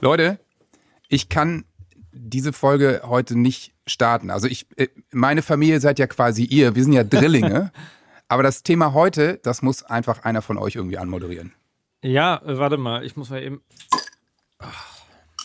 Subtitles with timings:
[0.00, 0.38] Leute,
[1.08, 1.64] ich kann
[2.12, 4.30] diese Folge heute nicht starten.
[4.30, 6.74] Also ich, äh, meine Familie seid ja quasi ihr.
[6.74, 7.72] Wir sind ja Drillinge.
[8.28, 11.52] Aber das Thema heute, das muss einfach einer von euch irgendwie anmoderieren.
[12.02, 13.62] Ja, äh, warte mal, ich muss mal eben.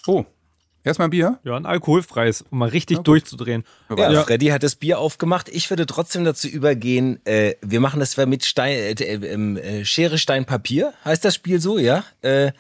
[0.05, 0.25] Oh,
[0.83, 1.39] erstmal ein Bier?
[1.43, 3.63] Ja, ein alkoholfreies, um mal richtig durchzudrehen.
[3.97, 4.23] Ja, Ja.
[4.23, 5.47] Freddy hat das Bier aufgemacht.
[5.49, 9.85] Ich würde trotzdem dazu übergehen, äh, wir machen das zwar mit Stein, äh, äh, äh,
[9.85, 10.93] Schere, Stein, Papier.
[11.05, 12.03] Heißt das Spiel so, ja?
[12.21, 12.51] Äh,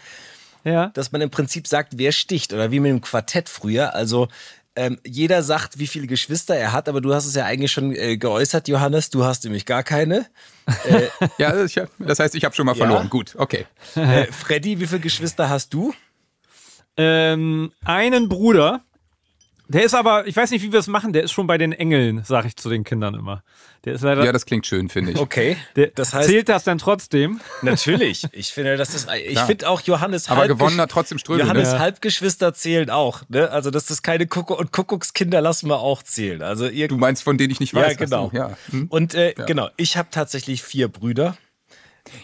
[0.63, 0.87] Ja.
[0.93, 3.93] dass man im Prinzip sagt, wer sticht oder wie mit dem Quartett früher.
[3.95, 4.27] Also
[4.75, 7.93] ähm, jeder sagt, wie viele Geschwister er hat, aber du hast es ja eigentlich schon
[7.95, 9.09] äh, geäußert, Johannes.
[9.11, 10.25] Du hast nämlich gar keine.
[11.37, 12.85] Ja, ich hab, das heißt, ich habe schon mal Ja.
[12.85, 13.09] verloren.
[13.09, 13.65] Gut, okay.
[13.95, 15.93] Äh, Freddy, wie viele Geschwister hast du?
[16.97, 18.81] Ähm, einen Bruder.
[19.69, 21.71] Der ist aber, ich weiß nicht, wie wir es machen, der ist schon bei den
[21.71, 23.43] Engeln, sage ich zu den Kindern immer.
[23.85, 24.23] Der ist leider.
[24.25, 25.17] Ja, das klingt schön, finde ich.
[25.17, 25.55] Okay.
[25.75, 27.39] der, das heißt- zählt das dann trotzdem?
[27.61, 28.25] Natürlich.
[28.33, 29.07] Ich finde, das ist.
[29.27, 31.43] Ich finde auch Johannes Aber Halbgesch- gewonnen hat trotzdem Ströbel.
[31.45, 31.79] Johannes Ne?
[31.79, 33.21] Halbgeschwister zählen auch.
[33.29, 33.49] Ne?
[33.51, 36.41] Also, dass das keine Kuckuck und Kuckuckskinder lassen wir auch zählen.
[36.43, 36.87] Also, ihr.
[36.89, 37.93] Du meinst von denen ich nicht weiß.
[37.93, 38.29] ja, genau.
[38.31, 38.57] So, ja.
[38.69, 38.87] Hm.
[38.89, 41.37] Und äh, genau, ich habe tatsächlich vier Brüder.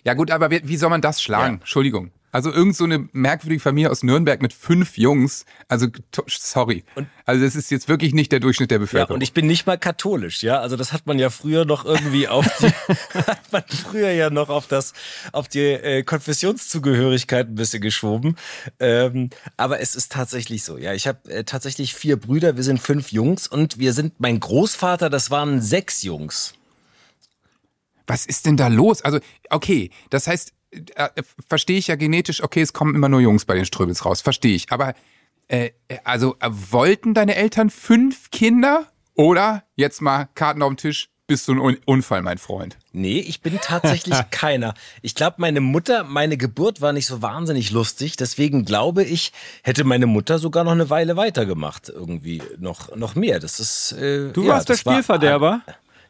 [0.03, 1.55] ja gut, aber wie, wie soll man das schlagen?
[1.59, 2.11] Entschuldigung.
[2.31, 5.45] Also irgend so eine merkwürdige Familie aus Nürnberg mit fünf Jungs.
[5.67, 5.87] Also
[6.27, 6.83] sorry.
[7.25, 9.15] also das ist jetzt wirklich nicht der Durchschnitt der Ja, Bevölkerung.
[9.15, 10.59] und ich bin nicht mal katholisch, ja.
[10.59, 12.67] Also das hat man ja früher noch irgendwie auf die,
[13.15, 14.93] hat man früher ja noch auf das,
[15.31, 18.35] auf die äh, Konfessionszugehörigkeit ein bisschen geschoben.
[18.79, 20.93] Ähm, aber es ist tatsächlich so, ja.
[20.93, 25.09] Ich habe äh, tatsächlich vier Brüder, wir sind fünf Jungs und wir sind, mein Großvater,
[25.09, 26.53] das waren sechs Jungs.
[28.07, 29.01] Was ist denn da los?
[29.03, 29.19] Also,
[29.49, 30.53] okay, das heißt,
[30.95, 31.09] äh,
[31.47, 34.55] verstehe ich ja genetisch, okay, es kommen immer nur Jungs bei den Ströbels raus, verstehe
[34.55, 34.71] ich.
[34.71, 34.93] Aber,
[35.47, 35.71] äh,
[36.03, 38.87] also, äh, wollten deine Eltern fünf Kinder?
[39.15, 42.77] Oder, jetzt mal Karten auf den Tisch, bist du ein Un Unfall, mein Freund?
[42.91, 44.73] Nee, ich bin tatsächlich keiner.
[45.03, 48.15] Ich glaube, meine Mutter, meine Geburt war nicht so wahnsinnig lustig.
[48.15, 51.89] Deswegen glaube ich, hätte meine Mutter sogar noch eine Weile weitergemacht.
[51.89, 53.39] Irgendwie noch, noch mehr.
[53.39, 53.91] Das ist.
[53.91, 55.61] Äh, Du ja, warst der das war- Spielverderber.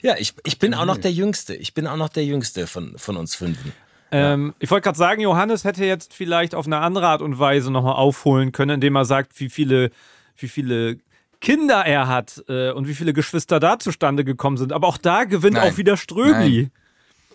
[0.02, 1.54] Ja, ich, ich bin auch noch der Jüngste.
[1.54, 3.74] Ich bin auch noch der Jüngste von, von uns Fünfen.
[4.12, 7.72] Ähm, ich wollte gerade sagen, Johannes hätte jetzt vielleicht auf eine andere Art und Weise
[7.72, 9.92] nochmal aufholen können, indem er sagt, wie viele,
[10.38, 10.98] wie viele
[11.42, 14.74] Kinder er hat äh, und wie viele Geschwister da zustande gekommen sind.
[14.74, 15.72] Aber auch da gewinnt Nein.
[15.72, 16.70] auch wieder Ströbli.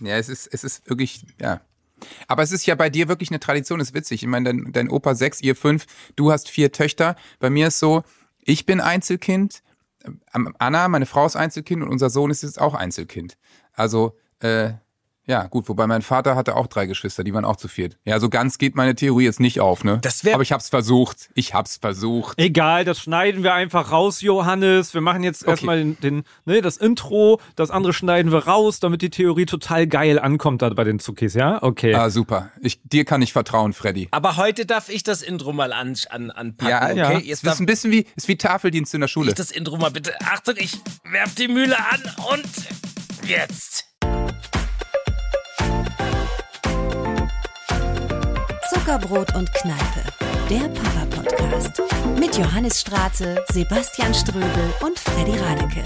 [0.00, 1.60] Ja, es ist, es ist wirklich, ja.
[2.28, 4.22] Aber es ist ja bei dir wirklich eine Tradition, ist witzig.
[4.22, 5.86] Ich meine, dein, dein Opa sechs, ihr fünf,
[6.16, 7.16] du hast vier Töchter.
[7.38, 8.02] Bei mir ist so,
[8.42, 9.62] ich bin Einzelkind,
[10.34, 13.38] ähm, Anna, meine Frau ist Einzelkind und unser Sohn ist jetzt auch Einzelkind.
[13.72, 14.72] Also, äh,
[15.26, 17.96] ja, gut, wobei mein Vater hatte auch drei Geschwister, die waren auch zu viert.
[18.04, 19.98] Ja, so ganz geht meine Theorie jetzt nicht auf, ne?
[20.02, 21.30] Das wär- Aber ich hab's versucht.
[21.34, 22.38] Ich hab's versucht.
[22.38, 24.92] Egal, das schneiden wir einfach raus, Johannes.
[24.94, 29.02] Wir machen jetzt erstmal den, den, ne, das Intro, das andere schneiden wir raus, damit
[29.02, 31.62] die Theorie total geil ankommt da bei den Zuckis, ja?
[31.62, 31.94] Okay.
[31.94, 32.50] Ah, super.
[32.60, 34.08] Ich, dir kann ich vertrauen, Freddy.
[34.10, 36.68] Aber heute darf ich das Intro mal an, an, anpacken.
[36.70, 36.96] Ja, okay?
[36.98, 37.12] ja.
[37.18, 39.28] Jetzt Es darf ist ein bisschen wie, ist wie Tafeldienst in der Schule.
[39.30, 40.12] ich das Intro mal bitte.
[40.24, 40.78] Achtung, ich
[41.10, 42.00] werf die Mühle an
[42.32, 42.44] und
[43.28, 43.86] jetzt.
[48.84, 50.02] Zuckerbrot und Kneipe,
[50.50, 51.80] der Papa-Podcast.
[52.18, 55.84] Mit Johannes Straße, Sebastian Ströbel und Freddy Radeke.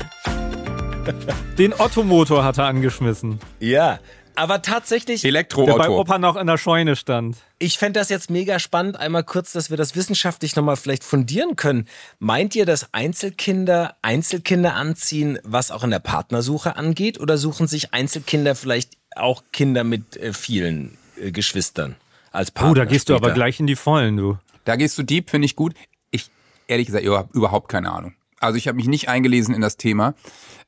[1.56, 4.00] Den Ottomotor hat er angeschmissen, Ja,
[4.34, 5.22] aber tatsächlich.
[5.22, 5.88] der bei.
[5.90, 7.36] Opa noch in der Scheune stand.
[7.60, 11.54] Ich fände das jetzt mega spannend, einmal kurz, dass wir das wissenschaftlich nochmal vielleicht fundieren
[11.54, 11.86] können.
[12.18, 17.20] Meint ihr, dass Einzelkinder Einzelkinder anziehen, was auch in der Partnersuche angeht?
[17.20, 21.94] Oder suchen sich Einzelkinder vielleicht auch Kinder mit äh, vielen äh, Geschwistern
[22.30, 22.70] als Partner?
[22.70, 23.34] Oh, da gehst du aber später?
[23.34, 24.38] gleich in die Vollen, du.
[24.64, 25.74] Da gehst du deep, finde ich gut.
[26.10, 26.30] Ich,
[26.66, 28.14] ehrlich gesagt, ich habe überhaupt keine Ahnung.
[28.40, 30.14] Also ich habe mich nicht eingelesen in das Thema.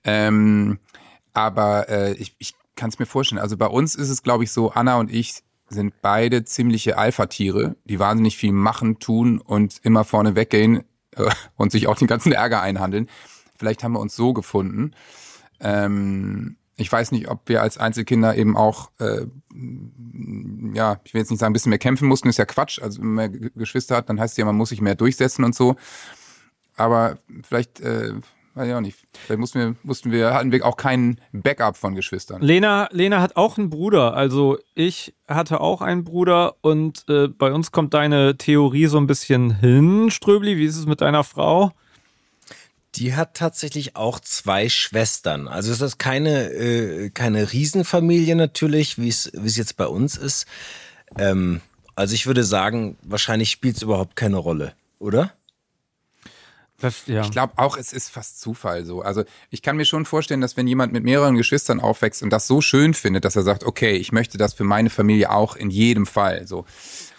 [0.05, 0.79] Ähm,
[1.33, 3.41] aber äh, ich, ich kann es mir vorstellen.
[3.41, 7.77] Also bei uns ist es, glaube ich, so, Anna und ich sind beide ziemliche Alpha-Tiere,
[7.85, 10.85] die wahnsinnig viel machen, tun und immer vorne weggehen
[11.17, 13.09] äh, und sich auch den ganzen Ärger einhandeln.
[13.57, 14.93] Vielleicht haben wir uns so gefunden.
[15.61, 19.27] Ähm, ich weiß nicht, ob wir als Einzelkinder eben auch, äh,
[20.75, 22.81] ja, ich will jetzt nicht sagen, ein bisschen mehr kämpfen mussten, ist ja Quatsch.
[22.81, 25.45] Also wenn man Ge- Geschwister hat, dann heißt es ja, man muss sich mehr durchsetzen
[25.45, 25.77] und so.
[26.77, 28.15] Aber vielleicht, äh,
[28.55, 31.95] weiß ich auch nicht, vielleicht mussten wir, mussten wir, hatten wir auch keinen Backup von
[31.95, 32.41] Geschwistern.
[32.41, 34.15] Lena, Lena hat auch einen Bruder.
[34.15, 39.07] Also ich hatte auch einen Bruder und äh, bei uns kommt deine Theorie so ein
[39.07, 40.57] bisschen hin, Ströbli.
[40.57, 41.73] Wie ist es mit deiner Frau?
[42.97, 45.47] Die hat tatsächlich auch zwei Schwestern.
[45.47, 50.17] Also es ist keine, äh, keine Riesenfamilie natürlich, wie es wie es jetzt bei uns
[50.17, 50.47] ist.
[51.17, 51.61] Ähm,
[51.95, 55.33] also ich würde sagen, wahrscheinlich spielt es überhaupt keine Rolle, oder?
[56.81, 57.23] Das, ja.
[57.23, 59.03] Ich glaube auch, es ist fast Zufall so.
[59.03, 62.47] Also ich kann mir schon vorstellen, dass wenn jemand mit mehreren Geschwistern aufwächst und das
[62.47, 65.71] so schön findet, dass er sagt, okay, ich möchte das für meine Familie auch in
[65.71, 66.65] jedem Fall so.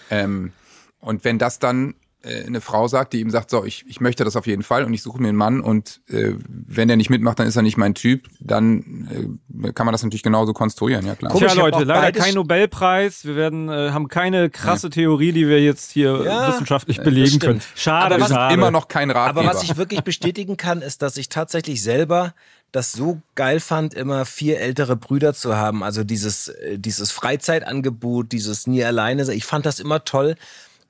[0.09, 0.51] Ähm,
[0.99, 4.23] und wenn das dann äh, eine Frau sagt, die ihm sagt, so, ich, ich möchte
[4.23, 7.09] das auf jeden Fall und ich suche mir einen Mann und äh, wenn der nicht
[7.09, 11.05] mitmacht, dann ist er nicht mein Typ, dann äh, kann man das natürlich genauso konstruieren,
[11.05, 11.35] ja klar.
[11.35, 13.25] Tja, Leute, leider kein Nobelpreis.
[13.25, 14.91] Wir werden, äh, haben keine krasse ja.
[14.91, 17.61] Theorie, die wir jetzt hier ja, wissenschaftlich belegen können.
[17.75, 18.53] Schade, aber was, schade.
[18.53, 19.41] immer noch kein Ratgeber.
[19.41, 22.33] Aber was ich wirklich bestätigen kann, ist, dass ich tatsächlich selber
[22.71, 25.83] das so geil fand, immer vier ältere Brüder zu haben.
[25.83, 29.31] Also dieses, äh, dieses Freizeitangebot, dieses nie alleine.
[29.33, 30.35] Ich fand das immer toll.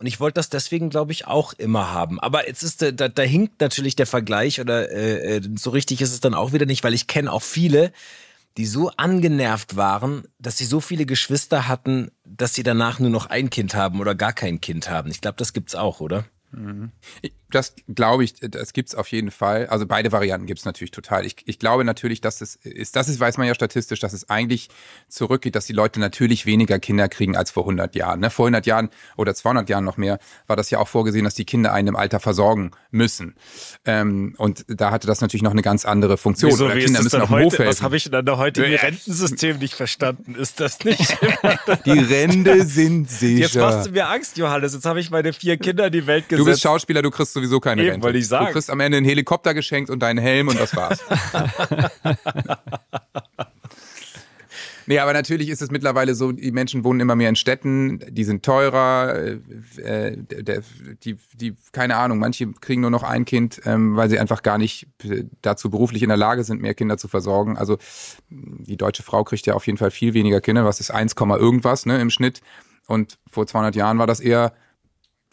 [0.02, 2.20] Und ich wollte das deswegen, glaube ich, auch immer haben.
[2.20, 6.12] Aber jetzt ist da, da hinkt natürlich der Vergleich oder äh, äh, so richtig ist
[6.12, 7.92] es dann auch wieder nicht, weil ich kenne auch viele,
[8.58, 13.28] die so angenervt waren, dass sie so viele Geschwister hatten, dass sie danach nur noch
[13.28, 15.12] ein Kind haben oder gar kein Kind haben.
[15.12, 16.26] Ich glaube, das gibt's auch, oder?
[17.50, 19.68] Das glaube ich, das gibt's auf jeden Fall.
[19.68, 21.26] Also beide Varianten gibt's natürlich total.
[21.26, 24.30] Ich, ich glaube natürlich, dass es ist, das ist, weiß man ja statistisch, dass es
[24.30, 24.70] eigentlich
[25.10, 28.20] zurückgeht, dass die Leute natürlich weniger Kinder kriegen als vor 100 Jahren.
[28.22, 28.30] Ne?
[28.30, 31.46] Vor 100 Jahren oder 200 Jahren noch mehr war das ja auch vorgesehen, dass die
[31.46, 33.36] Kinder einen im Alter versorgen müssen.
[33.86, 36.52] Ähm, und da hatte das natürlich noch eine ganz andere Funktion.
[36.52, 37.68] Wieso, oder Kinder müssen auf dem Hof helfen.
[37.68, 40.36] Was habe ich in der heutigen Rentensystem nicht verstanden?
[40.36, 41.18] Ist das nicht?
[41.86, 43.42] die Rente sind sicher.
[43.42, 44.74] Jetzt machst du mir Angst, Johannes.
[44.74, 46.41] Jetzt habe ich meine vier Kinder in die Welt gesetzt.
[46.46, 48.06] Du bist Schauspieler, du kriegst sowieso keine Eben, Rente.
[48.06, 48.48] wollte ich sagen.
[48.48, 51.00] Du kriegst am Ende einen Helikopter geschenkt und deinen Helm und das war's.
[54.88, 58.24] Nee, aber natürlich ist es mittlerweile so, die Menschen wohnen immer mehr in Städten, die
[58.24, 59.16] sind teurer,
[59.78, 60.64] äh, der,
[61.04, 64.58] die, die, keine Ahnung, manche kriegen nur noch ein Kind, ähm, weil sie einfach gar
[64.58, 64.88] nicht
[65.42, 67.58] dazu beruflich in der Lage sind, mehr Kinder zu versorgen.
[67.58, 67.78] Also
[68.30, 71.86] die deutsche Frau kriegt ja auf jeden Fall viel weniger Kinder, was ist 1, irgendwas
[71.86, 72.42] ne, im Schnitt.
[72.88, 74.54] Und vor 200 Jahren war das eher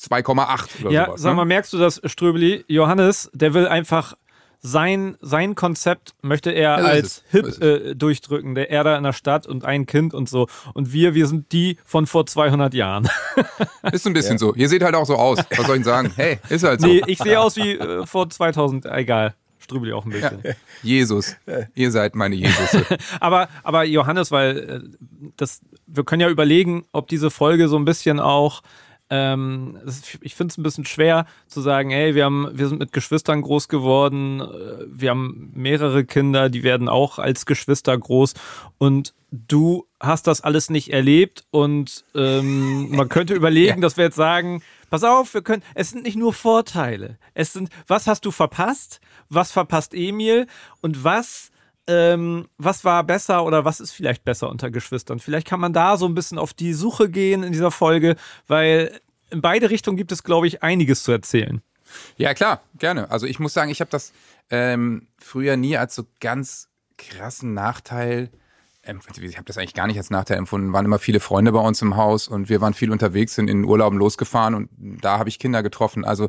[0.00, 1.22] 2,8 oder ja, sowas.
[1.22, 1.48] sag mal, ne?
[1.48, 2.64] merkst du das, Ströbeli?
[2.68, 4.14] Johannes, der will einfach
[4.60, 7.24] sein, sein Konzept möchte er Ja, als es.
[7.30, 8.54] hip äh, durchdrücken.
[8.54, 10.48] Der er da in der Stadt und ein Kind und so.
[10.74, 13.08] Und wir, wir sind die von vor 200 Jahren.
[13.92, 14.54] Ist so ein bisschen so.
[14.54, 15.38] Ihr seht halt auch so aus.
[15.56, 16.12] Was soll ich sagen?
[16.16, 16.86] Hey, ist halt so.
[16.86, 18.86] nee, ich sehe aus wie äh, vor 2000.
[18.86, 19.34] Egal.
[19.60, 20.42] Ströbeli auch ein bisschen.
[20.82, 21.36] Jesus.
[21.74, 22.82] Ihr seid meine Jesus.
[23.20, 24.80] Aber, aber Johannes, weil äh,
[25.36, 28.62] das, wir können ja überlegen, ob diese Folge so ein bisschen auch,
[29.10, 29.78] ähm,
[30.20, 33.42] ich finde es ein bisschen schwer zu sagen, hey, wir haben, wir sind mit Geschwistern
[33.42, 38.34] groß geworden, äh, wir haben mehrere Kinder, die werden auch als Geschwister groß.
[38.78, 43.80] Und du hast das alles nicht erlebt und ähm, man könnte überlegen, Ja.
[43.80, 47.70] dass wir jetzt sagen, pass auf, wir können, es sind nicht nur Vorteile, es sind,
[47.86, 50.46] was hast du verpasst, was verpasst Emil?
[50.80, 51.50] Und was
[51.88, 55.18] ähm, was war besser oder was ist vielleicht besser unter Geschwistern?
[55.18, 59.00] Vielleicht kann man da so ein bisschen auf die Suche gehen in dieser Folge, weil
[59.30, 61.62] in beide Richtungen gibt es, glaube ich, einiges zu erzählen.
[62.18, 63.10] Ja, klar, gerne.
[63.10, 64.12] Also ich muss sagen, ich habe das
[64.50, 66.68] ähm, früher nie als so ganz
[66.98, 68.30] krassen Nachteil,
[68.84, 71.60] ähm, ich habe das eigentlich gar nicht als Nachteil empfunden, waren immer viele Freunde bei
[71.60, 74.68] uns im Haus und wir waren viel unterwegs, sind in Urlauben losgefahren und
[75.00, 76.04] da habe ich Kinder getroffen.
[76.04, 76.28] Also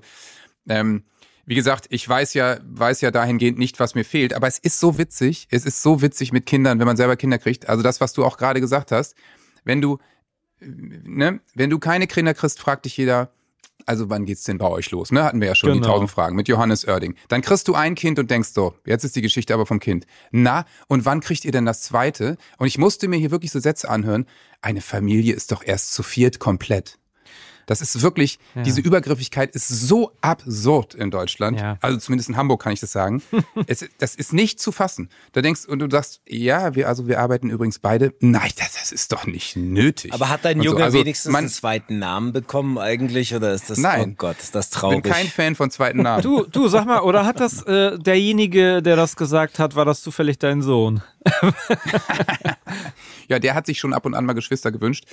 [0.67, 1.03] ähm,
[1.49, 4.79] wie gesagt, ich weiß ja, weiß ja dahingehend nicht, was mir fehlt, aber es ist
[4.79, 7.67] so witzig, es ist so witzig mit Kindern, wenn man selber Kinder kriegt.
[7.67, 9.15] Also das, was du auch gerade gesagt hast,
[9.63, 9.97] wenn du,
[10.59, 13.31] ne, wenn du keine Kinder kriegst, fragt dich jeder,
[13.87, 15.11] also wann geht's denn bei euch los?
[15.11, 15.93] Ne, hatten wir ja schon die Genau.
[15.93, 17.15] tausend Fragen mit Johannes Oerding.
[17.29, 20.05] Dann kriegst du ein Kind und denkst so, jetzt ist die Geschichte aber vom Kind.
[20.29, 22.37] Na, und wann kriegt ihr denn das zweite?
[22.59, 24.27] Und ich musste mir hier wirklich so Sätze anhören.
[24.61, 26.99] Eine Familie ist doch erst zu viert komplett.
[27.69, 31.59] Das ist wirklich, diese Übergriffigkeit ist so absurd in Deutschland.
[31.59, 31.77] Ja.
[31.81, 33.21] Also zumindest in Hamburg kann ich das sagen.
[33.67, 35.09] es, das ist nicht zu fassen.
[35.33, 38.15] Da denkst und du sagst, ja, wir, also wir arbeiten übrigens beide.
[38.21, 40.11] Nein, das, das ist doch nicht nötig.
[40.13, 40.71] Aber hat dein Und so.
[40.71, 44.13] Junge Also wenigstens man, einen zweiten Namen bekommen eigentlich oder ist das Nein.
[44.13, 45.03] oh Gott, ist das Ich bin traurig?
[45.03, 46.23] kein Fan von zweiten Namen.
[46.23, 50.01] Du, du, sag mal, oder hat das äh, derjenige, der das gesagt hat, war das
[50.01, 51.03] zufällig dein Sohn?
[53.29, 55.05] Ja, der hat sich schon ab und an mal Geschwister gewünscht.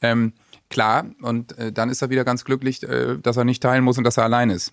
[0.00, 0.32] Ähm,
[0.70, 3.98] klar, und äh, dann ist er wieder ganz glücklich, äh, dass er nicht teilen muss
[3.98, 4.72] und dass er allein ist.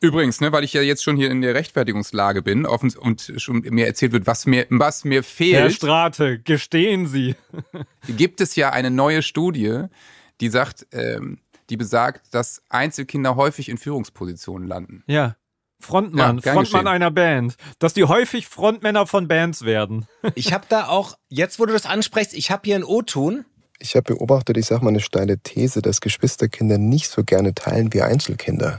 [0.00, 3.58] Übrigens, ne, weil ich ja jetzt schon hier in der Rechtfertigungslage bin offen, und schon
[3.58, 7.34] mir erzählt wird, was mir, was mir Herr fehlt, Strate, gestehen Sie.
[8.06, 9.86] gibt es ja eine neue Studie,
[10.40, 11.38] die sagt, ähm,
[11.70, 15.02] die besagt, dass Einzelkinder häufig in Führungspositionen landen.
[15.06, 15.36] Ja.
[15.80, 16.86] Frontmann, Ja, Frontmann geschehen.
[16.86, 17.56] einer Band.
[17.80, 20.06] Dass die häufig Frontmänner von Bands werden.
[20.36, 23.44] Ich habe da auch, jetzt wo du das ansprichst, ich habe hier einen O-Ton.
[23.82, 27.92] Ich habe beobachtet, ich sage mal eine steile These, dass Geschwisterkinder nicht so gerne teilen
[27.92, 28.78] wie Einzelkinder.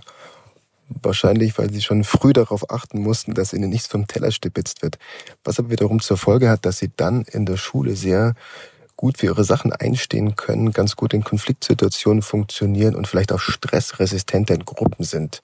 [0.88, 4.98] Wahrscheinlich, weil sie schon früh darauf achten mussten, dass ihnen nichts vom Teller stibitzt wird.
[5.44, 8.34] Was aber wiederum zur Folge hat, dass sie dann in der Schule sehr
[8.96, 14.54] gut für ihre Sachen einstehen können, ganz gut in Konfliktsituationen funktionieren und vielleicht auch stressresistenter
[14.54, 15.42] in Gruppen sind.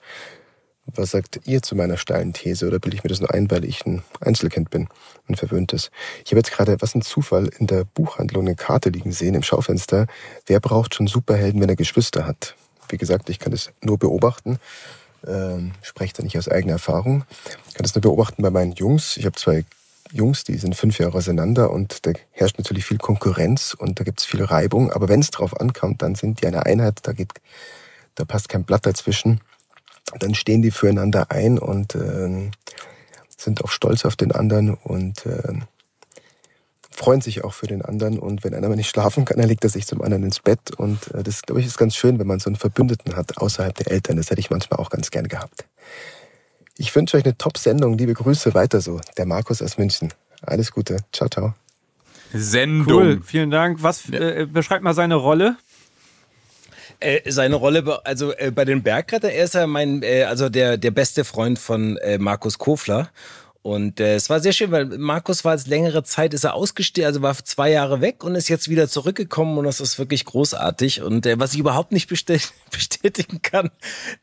[0.94, 3.64] Was sagt ihr zu meiner steilen These oder bilde ich mir das nur ein, weil
[3.64, 4.88] ich ein Einzelkind bin
[5.28, 5.90] und verwöhntes?
[6.24, 9.42] Ich habe jetzt gerade, was ein Zufall, in der Buchhandlung eine Karte liegen sehen im
[9.42, 10.06] Schaufenster.
[10.46, 12.54] Wer braucht schon Superhelden, wenn er Geschwister hat?
[12.92, 14.58] wie gesagt, ich kann das nur beobachten.
[15.26, 17.24] Ähm, spreche da nicht aus eigener Erfahrung.
[17.68, 19.16] Ich kann das nur beobachten bei meinen Jungs.
[19.16, 19.64] Ich habe zwei
[20.12, 24.20] Jungs, die sind fünf Jahre auseinander und da herrscht natürlich viel Konkurrenz und da gibt
[24.20, 24.90] es viel Reibung.
[24.92, 27.32] Aber wenn es drauf ankommt, dann sind die eine Einheit, da geht,
[28.14, 29.40] da passt kein Blatt dazwischen.
[30.18, 32.50] Dann stehen die füreinander ein und äh,
[33.36, 35.54] sind auch stolz auf den anderen und äh,
[36.90, 38.18] freuen sich auch für den anderen.
[38.18, 40.72] Und wenn einer mal nicht schlafen kann, dann legt er sich zum anderen ins Bett.
[40.76, 43.74] Und äh, das, glaube ich, ist ganz schön, wenn man so einen Verbündeten hat außerhalb
[43.74, 44.16] der Eltern.
[44.16, 45.64] Das hätte ich manchmal auch ganz gern gehabt.
[46.76, 47.96] Ich wünsche euch eine Top-Sendung.
[47.96, 49.00] Liebe Grüße weiter so.
[49.16, 50.12] Der Markus aus München.
[50.42, 50.98] Alles Gute.
[51.12, 51.54] Ciao, ciao.
[52.32, 52.96] Sendung.
[52.96, 53.82] Cool, vielen Dank.
[53.82, 55.56] Was äh, beschreibt mal seine Rolle?
[57.00, 60.76] Äh, seine Rolle, also äh, bei den Bergretter, er ist ja mein, äh, also der,
[60.76, 63.08] der beste Freund von äh, Markus Kofler.
[63.62, 67.06] Und äh, es war sehr schön, weil Markus war jetzt längere Zeit, ist er ausgestiegen,
[67.06, 71.02] also war zwei Jahre weg und ist jetzt wieder zurückgekommen und das ist wirklich großartig.
[71.02, 73.70] Und äh, was ich überhaupt nicht bestät- bestätigen kann,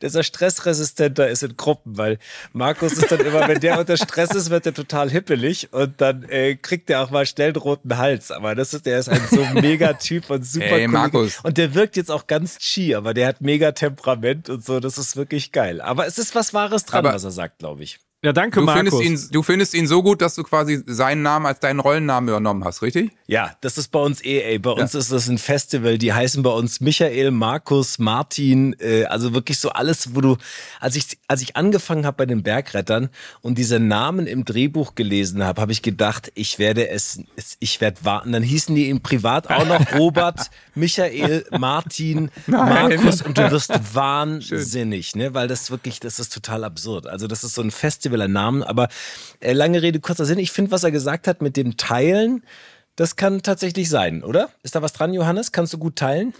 [0.00, 2.18] dass er stressresistenter ist in Gruppen, weil
[2.52, 6.24] Markus ist dann immer, wenn der unter Stress ist, wird er total hippelig und dann
[6.24, 8.32] äh, kriegt er auch mal schnell einen roten Hals.
[8.32, 10.88] Aber das ist, der ist ein so mega Typ und super Ey, Kollege.
[10.88, 11.38] Markus.
[11.44, 14.98] Und der wirkt jetzt auch ganz chi, aber der hat mega Temperament und so, das
[14.98, 15.80] ist wirklich geil.
[15.80, 18.00] Aber es ist was Wahres dran, Aber- was er sagt, glaube ich.
[18.24, 18.96] Ja, danke, Du Markus.
[18.98, 22.28] findest, ihn, du findest ihn so gut, dass du quasi seinen Namen als deinen Rollennamen
[22.28, 23.12] übernommen hast, richtig?
[23.28, 24.58] Ja, das ist bei uns eh, ey.
[24.58, 25.98] Bei uns ist das ein Festival.
[25.98, 28.74] Die heißen bei uns Michael, Markus, Martin.
[28.80, 30.36] Äh, also wirklich so alles, wo du,
[30.80, 33.08] als ich, als ich angefangen habe bei den Bergrettern
[33.40, 37.80] und diese Namen im Drehbuch gelesen habe, habe ich gedacht, ich werde es, es ich
[37.80, 38.32] werde warten.
[38.32, 45.14] Dann hießen die im Privat auch noch Robert, Michael, Martin, Markus und du wirst wahnsinnig,
[45.14, 45.34] ne?
[45.34, 47.06] Weil das wirklich, das ist total absurd.
[47.06, 48.62] Also das ist so ein Festival an Namen.
[48.62, 48.88] Aber
[49.40, 50.38] äh, lange Rede, kurzer Sinn.
[50.38, 52.42] Ich finde, was er gesagt hat mit dem Teilen,
[52.96, 54.50] das kann tatsächlich sein, oder?
[54.62, 55.52] Ist da was dran, Johannes?
[55.52, 56.34] Kannst du gut teilen?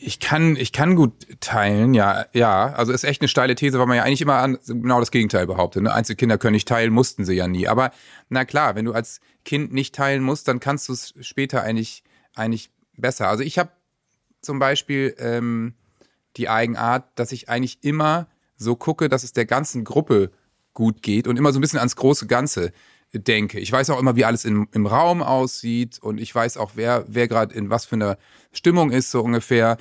[0.00, 2.72] Ich kann, ich kann gut teilen, ja, ja.
[2.72, 5.46] Also ist echt eine steile These, weil man ja eigentlich immer an, genau das Gegenteil
[5.46, 5.82] behauptet.
[5.82, 5.92] Ne?
[5.92, 7.68] Einzelkinder können nicht teilen, mussten sie ja nie.
[7.68, 7.90] Aber
[8.28, 12.04] na klar, wenn du als Kind nicht teilen musst, dann kannst du es später eigentlich,
[12.34, 13.28] eigentlich besser.
[13.28, 13.70] Also ich habe
[14.40, 15.74] zum Beispiel ähm,
[16.36, 18.28] die Eigenart, dass ich eigentlich immer
[18.62, 20.30] so gucke, dass es der ganzen Gruppe
[20.74, 22.72] gut geht und immer so ein bisschen ans große Ganze
[23.12, 23.60] denke.
[23.60, 27.04] Ich weiß auch immer, wie alles im, im Raum aussieht und ich weiß auch, wer,
[27.08, 28.16] wer gerade in was für einer
[28.52, 29.76] Stimmung ist, so ungefähr.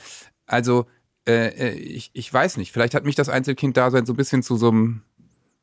[0.46, 0.86] Also,
[1.28, 4.58] äh, äh, ich, ich weiß nicht, vielleicht hat mich das Einzelkind-Dasein so ein bisschen zu
[4.58, 5.02] so einem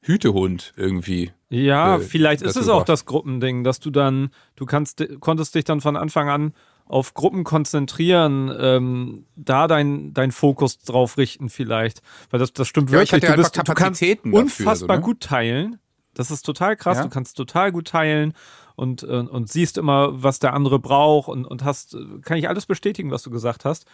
[0.00, 1.32] Hütehund irgendwie.
[1.50, 2.88] Ja, äh, vielleicht ist es auch gebracht.
[2.88, 6.52] das Gruppending, dass du dann, du kannst, konntest dich dann von Anfang an
[6.88, 12.02] auf Gruppen konzentrieren, ähm, da dein, dein Fokus drauf richten vielleicht.
[12.30, 13.30] Weil das, das stimmt Ja, ich wirklich.
[13.30, 15.04] Du, bist, du kannst Kapazitäten dafür, unfassbar so, ne?
[15.04, 15.78] gut teilen.
[16.14, 16.98] Das ist total krass.
[16.98, 17.04] Ja.
[17.04, 18.32] Du kannst total gut teilen
[18.74, 22.66] und, äh, und siehst immer, was der andere braucht und, und hast, kann ich alles
[22.66, 23.86] bestätigen, was du gesagt hast.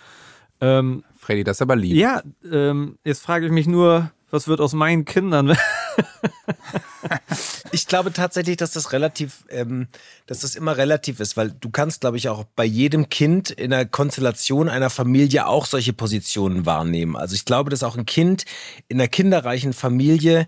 [0.61, 1.97] Ähm, Freddy, das ist aber lieb.
[1.97, 5.57] ja, ähm, jetzt frage ich mich nur, was wird aus meinen Kindern?
[7.73, 9.89] Ich glaube tatsächlich, dass das relativ, ähm,
[10.27, 13.71] dass das immer relativ ist, weil du kannst, glaube ich, auch bei jedem Kind in
[13.71, 17.17] der Konstellation einer Familie auch solche Positionen wahrnehmen.
[17.17, 18.45] Also ich glaube, dass auch ein Kind
[18.89, 20.47] in einer kinderreichen Familie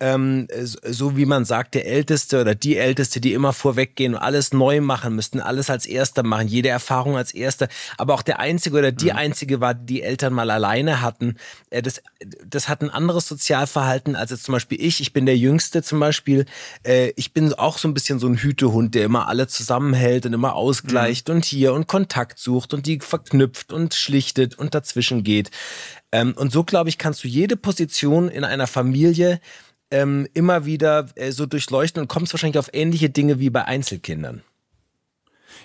[0.00, 4.52] ähm, so- wie man sagt, der Älteste oder die Älteste, die immer vorweggehen und alles
[4.52, 8.76] neu machen müssten, alles als Erster machen, jede Erfahrung als Erster, aber auch der Einzige
[8.78, 11.36] oder die Einzige war, die Eltern mal alleine hatten.
[11.70, 12.02] Äh, Das,
[12.44, 15.00] das hat ein anderes Sozialverhalten als jetzt zum Beispiel ich.
[15.00, 16.44] Ich bin der Jüngste zum Beispiel.
[16.82, 20.32] Äh, Ich bin auch so ein bisschen so ein Hütehund, der immer alle zusammenhält und
[20.32, 25.50] immer ausgleicht und hier und Kontakt sucht und die verknüpft und schlichtet und dazwischen geht.
[26.12, 29.40] Ähm, Und so, glaube ich, kannst du jede Position in einer Familie
[29.90, 34.42] ähm, immer wieder äh, so durchleuchten und kommst wahrscheinlich auf ähnliche Dinge wie bei Einzelkindern.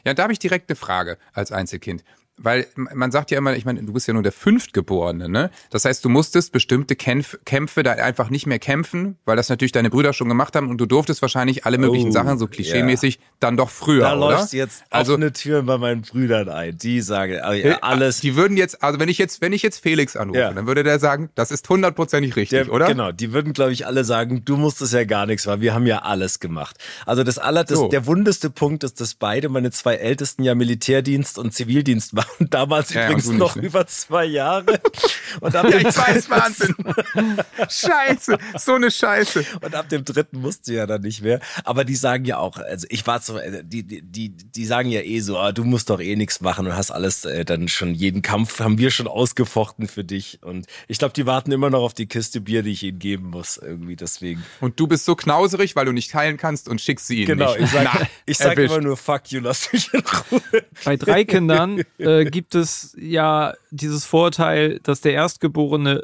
[0.06, 2.04] Ja, da habe ich direkt eine Frage als Einzelkind.
[2.44, 5.52] Weil man sagt ja immer, ich meine, du bist ja nur der Fünftgeborene, ne?
[5.70, 9.72] Das heißt, du musstest bestimmte Kämpf Kämpfe da einfach nicht mehr kämpfen, weil das natürlich
[9.72, 13.20] deine Brüder schon gemacht haben und du durftest wahrscheinlich alle möglichen Oh, Sachen, so klischeemäßig,
[13.40, 14.32] dann doch früher, Da oder?
[14.38, 16.78] läufst du jetzt also, auf eine Tür bei meinen Brüdern ein.
[16.78, 18.22] Die sagen, ah, ja, alles.
[18.22, 20.54] Die würden jetzt, also wenn ich jetzt, wenn ich jetzt Felix anrufe, Ja.
[20.54, 22.88] dann würde der sagen, das ist hundertprozentig richtig, Der, oder?
[22.88, 25.86] Genau, die würden, glaube ich, alle sagen, du musstest ja gar nichts, weil wir haben
[25.86, 26.78] ja alles gemacht.
[27.06, 27.88] Also das aller, das, So.
[27.90, 32.31] der wundeste Punkt ist, dass beide meine zwei Ältesten ja Militärdienst und Zivildienst machen.
[32.40, 33.68] Damals Ja, übrigens und du noch nicht, ne?
[33.68, 34.80] über zwei Jahre.
[35.42, 36.76] Und ab, Ja, dem ich weiß, Wahnsinn.
[37.70, 39.46] Scheiße, so eine Scheiße.
[39.62, 41.40] Und ab dem dritten musste ja dann nicht mehr.
[41.64, 44.90] Aber die sagen ja auch, also ich war so, äh, die, die, die, die sagen
[44.90, 47.68] ja eh so, ah, du musst doch eh nichts machen und hast alles äh, dann
[47.68, 50.40] schon, jeden Kampf haben wir schon ausgefochten für dich.
[50.42, 53.30] Und ich glaube, die warten immer noch auf die Kiste Bier, die ich ihnen geben
[53.30, 54.44] muss, irgendwie deswegen.
[54.60, 57.54] Und du bist so knauserig, weil du nicht teilen kannst und schickst sie ihnen Genau,
[57.54, 57.64] nicht.
[57.66, 58.74] ich sag, Na, ich sag erwischt.
[58.76, 60.42] immer nur, fuck you, lass mich in Ruhe.
[60.84, 66.04] Bei drei Kindern äh, äh, gibt es ja dieses Vorurteil, dass der Erstgeborene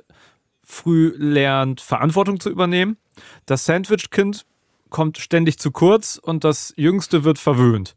[0.64, 2.98] früh lernt, Verantwortung zu übernehmen.
[3.46, 4.46] Das Sandwich-Kind
[4.90, 7.96] kommt ständig zu kurz und das Jüngste wird verwöhnt.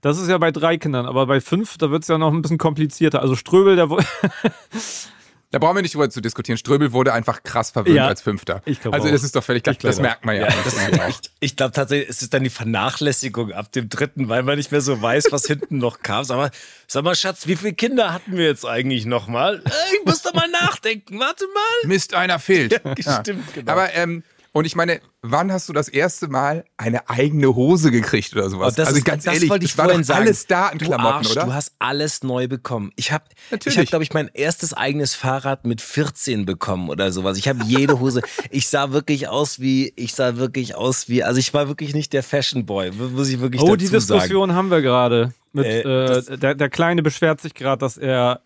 [0.00, 2.42] Das ist ja bei drei Kindern, aber bei fünf, da wird es ja noch ein
[2.42, 3.20] bisschen komplizierter.
[3.20, 3.88] Also Ströbel, der
[5.50, 6.58] Da brauchen wir nicht drüber zu diskutieren.
[6.58, 8.60] Ströbel wurde einfach krass verwöhnt Ja, als Fünfter.
[8.66, 9.12] ich also auch.
[9.12, 9.74] das ist doch völlig klar.
[9.80, 10.46] Das merkt man ja.
[10.46, 14.58] Das ist, ich glaube tatsächlich, es ist dann die Vernachlässigung ab dem dritten, weil man
[14.58, 16.24] nicht mehr so weiß, was hinten noch kam.
[16.24, 16.50] Sag mal,
[16.86, 19.62] sag mal, Schatz, wie viele Kinder hatten wir jetzt eigentlich noch mal?
[19.64, 21.18] Äh, Ich muss doch mal nachdenken.
[21.18, 21.88] Warte mal.
[21.88, 22.80] Mist, einer fehlt.
[22.98, 23.72] Ja, stimmt, genau.
[23.72, 24.22] Aber, ähm,
[24.58, 28.74] und ich meine, wann hast du das erste Mal eine eigene Hose gekriegt oder sowas?
[28.74, 30.20] Oh, das also ist- ganz das ehrlich, wollte ich das war vorhin doch sagen.
[30.22, 31.44] alles da an Du Klamotten, Arsch, oder?
[31.46, 32.92] Du hast alles neu bekommen.
[32.96, 33.78] Ich habe, ich Natürlich.
[33.78, 37.38] habe, glaube ich, mein erstes eigenes Fahrrad mit 14 bekommen oder sowas.
[37.38, 38.22] Ich habe jede Hose.
[38.50, 42.12] ich sah wirklich aus wie, ich sah wirklich aus wie, also ich war wirklich nicht
[42.12, 44.00] der Fashion Boy, muss ich wirklich Oh, dazu die sagen.
[44.20, 45.32] Diskussion haben wir gerade.
[45.52, 45.80] Mit, Äh,
[46.16, 48.40] äh, der, der Kleine beschwert sich gerade, dass er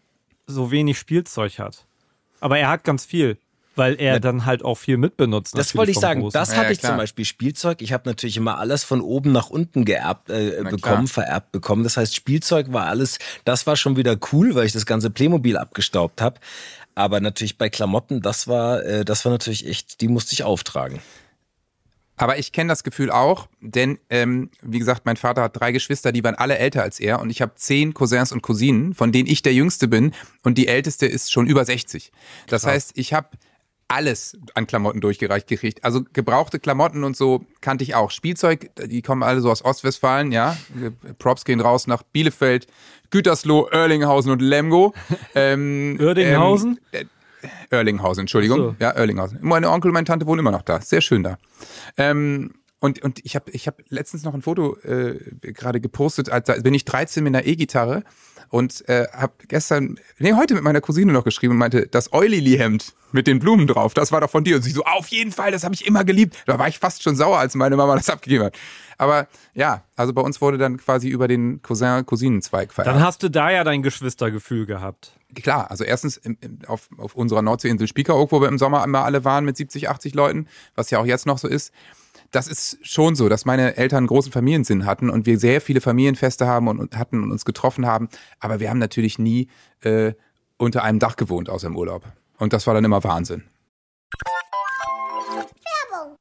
[0.47, 1.85] so wenig Spielzeug hat.
[2.40, 3.37] Aber er hat ganz viel,
[3.75, 5.57] weil er dann halt auch viel mitbenutzt.
[5.57, 6.21] Das wollte ich sagen.
[6.21, 6.38] Großen.
[6.38, 6.93] Das hatte ja, ich klar.
[6.93, 7.83] zum Beispiel Spielzeug.
[7.83, 11.25] Ich habe natürlich immer alles von oben nach unten geerbt äh, Na bekommen, klar.
[11.25, 11.83] vererbt bekommen.
[11.83, 15.57] Das heißt, Spielzeug war alles, das war schon wieder cool, weil ich das ganze Playmobil
[15.57, 16.41] abgestaubt habe.
[16.95, 21.00] Aber natürlich bei Klamotten, das war, äh, das war natürlich echt, die musste ich auftragen.
[22.17, 26.12] Aber ich kenne das Gefühl auch, denn ähm, wie gesagt, mein Vater hat drei Geschwister,
[26.12, 29.29] die waren alle älter als er und ich habe zehn Cousins und Cousinen, von denen
[29.29, 30.12] ich der Jüngste bin
[30.43, 32.12] und die Älteste ist schon über 60.
[32.47, 33.31] Das heißt, ich habe
[33.93, 35.85] alles an Klamotten durchgereicht gekriegt.
[35.85, 38.11] Also gebrauchte Klamotten und so kannte ich auch.
[38.11, 40.57] Spielzeug, die kommen alle so aus Ostwestfalen, ja.
[41.19, 42.67] Props gehen raus nach Bielefeld,
[43.11, 44.95] Gütersloh, Erlinghausen und Lemgo.
[45.35, 46.79] Ähm, Oerdinghausen?
[46.93, 47.09] Ähm,
[47.41, 48.59] äh, Erlinghausen, Entschuldigung.
[48.59, 48.77] So.
[48.79, 49.39] Ja, Erlinghausen.
[49.41, 50.81] Meine Onkel und meine Tante wohnen immer noch da.
[50.81, 51.39] Sehr schön da.
[51.97, 56.63] Ähm, und, und ich habe ich hab letztens noch ein Foto äh, gerade gepostet, als
[56.63, 58.03] bin ich 13 mit einer E-Gitarre
[58.52, 62.92] und äh, habe gestern, nee, heute mit meiner Cousine noch geschrieben und meinte, das Eulili-Hemd
[63.11, 64.56] mit den Blumen drauf, das war doch von dir.
[64.56, 66.37] Und sie so, auf jeden Fall, das habe ich immer geliebt.
[66.44, 68.58] Da war ich fast schon sauer, als meine Mama das abgegeben hat.
[68.99, 72.95] Aber ja, also bei uns wurde dann quasi über den Cousin-Cousinen-Zweig vererbt.
[72.95, 75.12] Dann hast du da ja dein Geschwistergefühl gehabt.
[75.34, 79.02] Klar, also erstens im, im, auf, auf unserer Nordseeinsel Spiekeroog, wo wir im Sommer immer
[79.02, 81.73] alle waren mit 70, 80 Leuten, was ja auch jetzt noch so ist.
[82.32, 85.82] Das ist schon so, dass meine Eltern einen großen Familiensinn hatten und wir sehr viele
[85.82, 88.08] Familienfeste haben und, und hatten und uns getroffen haben.
[88.40, 89.49] Aber wir haben natürlich nie
[89.82, 90.14] äh,
[90.56, 92.10] unter einem Dach gewohnt, außer im Urlaub.
[92.38, 93.45] Und das war dann immer Wahnsinn.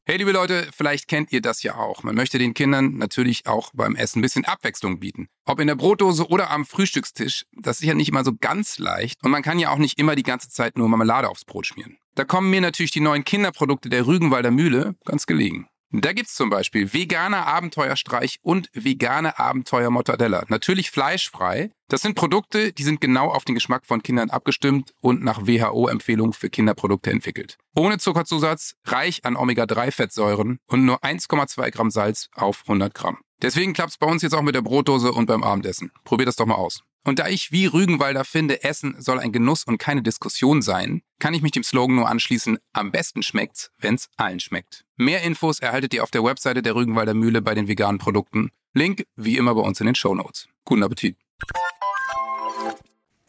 [0.03, 2.03] Hey liebe Leute, vielleicht kennt ihr das ja auch.
[2.03, 5.29] Man möchte den Kindern natürlich auch beim Essen ein bisschen Abwechslung bieten.
[5.45, 9.23] Ob in der Brotdose oder am Frühstückstisch, das ist ja nicht immer so ganz leicht.
[9.23, 11.97] Und man kann ja auch nicht immer die ganze Zeit nur Marmelade aufs Brot schmieren.
[12.15, 15.69] Da kommen mir natürlich die neuen Kinderprodukte der Rügenwalder Mühle ganz gelegen.
[15.93, 20.45] Da gibt's zum Beispiel veganer Abenteuerstreich und vegane Abenteuer Mortadella.
[20.47, 21.71] Natürlich fleischfrei.
[21.89, 26.31] Das sind Produkte, die sind genau auf den Geschmack von Kindern abgestimmt und nach WHO-Empfehlung
[26.31, 27.57] für Kinderprodukte entwickelt.
[27.75, 33.17] Ohne Zuckerzusatz, reich an Omega-3-Fettsäuren und nur 1,2 Gramm Salz auf 100 Gramm.
[33.41, 35.91] Deswegen klappt's bei uns jetzt auch mit der Brotdose und beim Abendessen.
[36.05, 36.83] Probiert das doch mal aus.
[37.03, 41.33] Und da ich wie Rügenwalder finde, Essen soll ein Genuss und keine Diskussion sein, kann
[41.33, 44.85] ich mich dem Slogan nur anschließen, am besten schmeckt's, wenn's allen schmeckt.
[44.97, 48.51] Mehr Infos erhaltet ihr auf der Webseite der Rügenwalder Mühle bei den veganen Produkten.
[48.73, 50.47] Link wie immer bei uns in den Shownotes.
[50.63, 51.17] Guten Appetit.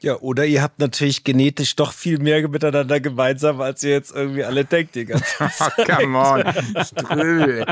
[0.02, 4.42] Ja, oder ihr habt natürlich genetisch doch viel mehr miteinander gemeinsam, als ihr jetzt irgendwie
[4.44, 4.94] alle denkt.
[4.96, 6.84] Die ganze Oh, come on.
[6.84, 7.64] Ströbel.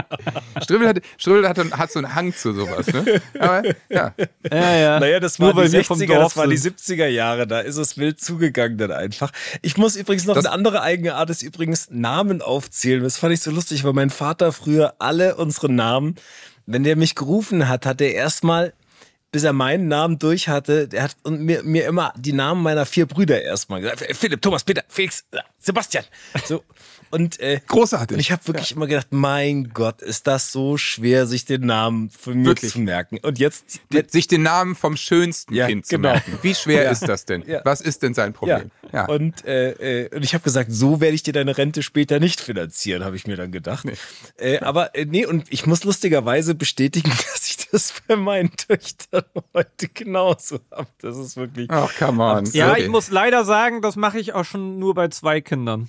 [0.62, 3.20] Ströbel, hat, Ströbel hat, hat so einen Hang zu sowas, ne?
[3.38, 4.14] Aber ja.
[4.50, 5.00] Ja, ja.
[5.00, 6.78] Naja, das Nur waren weil die wir vom 60er, Dorf das waren die sind.
[6.78, 9.32] 70er Jahre, da ist es wild zugegangen dann einfach.
[9.62, 13.02] Ich muss übrigens noch Das- eine andere eigene Art ist übrigens Namen aufzählen.
[13.02, 16.14] Das fand ich so lustig, weil mein Vater früher alle unsere Namen,
[16.66, 18.72] wenn der mich gerufen hat, hat er erstmal
[19.32, 23.06] bis er meinen Namen durch hatte, der hat mir, mir immer die Namen meiner vier
[23.06, 24.04] Brüder erstmal gesagt.
[24.16, 25.24] Philipp, Thomas, Peter, Felix,
[25.58, 26.04] Sebastian.
[26.46, 26.64] So.
[27.12, 28.14] Und, äh, Großartig.
[28.14, 32.08] und ich habe wirklich immer gedacht, mein Gott, ist das so schwer, sich den Namen
[32.10, 32.70] von mir Wirklich.
[32.70, 33.18] zu merken.
[33.22, 36.10] Und jetzt, Die- sich den Namen vom schönsten Ja, Kind zu genau.
[36.12, 36.38] merken.
[36.42, 36.90] Wie schwer Ja.
[36.92, 37.42] ist das denn?
[37.48, 37.62] Ja.
[37.64, 38.70] Was ist denn sein Problem?
[38.92, 39.06] Ja.
[39.06, 42.40] Und, äh, äh, und ich habe gesagt, so werde ich dir deine Rente später nicht
[42.40, 43.86] finanzieren, habe ich mir dann gedacht.
[44.38, 47.10] Äh, aber äh, nee, und ich muss lustigerweise bestätigen,
[47.72, 50.88] das bei meinen Töchtern heute genauso habe.
[51.00, 51.68] Das ist wirklich.
[51.70, 52.44] Ach, come on.
[52.52, 52.83] Ja, Okay.
[52.83, 55.88] ich muss leider sagen, das mache ich auch schon nur bei zwei Kindern.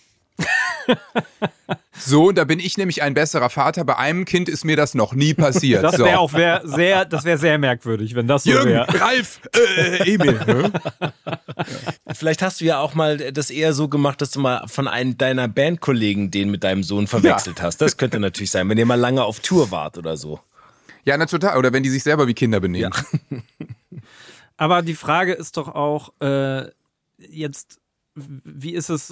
[1.97, 3.83] So, und da bin ich nämlich ein besserer Vater.
[3.83, 5.83] Bei einem Kind ist mir das noch nie passiert.
[5.83, 6.03] Das so.
[6.05, 8.87] wäre auch wär, sehr, das wäre sehr merkwürdig, wenn das so wäre.
[8.99, 10.33] Ralf, äh, Emil.
[10.47, 10.71] ne?
[12.13, 15.17] Vielleicht hast du ja auch mal das eher so gemacht, dass du mal von einem
[15.17, 17.77] deiner Bandkollegen den mit deinem Sohn verwechselt hast.
[17.81, 20.39] Das könnte natürlich sein, wenn ihr mal lange auf Tour wart oder so.
[21.05, 21.57] Ja, na total.
[21.57, 22.93] Oder wenn die sich selber wie Kinder benehmen.
[24.57, 26.69] Aber die Frage ist doch auch äh,
[27.17, 27.79] jetzt,
[28.13, 29.11] wie ist es,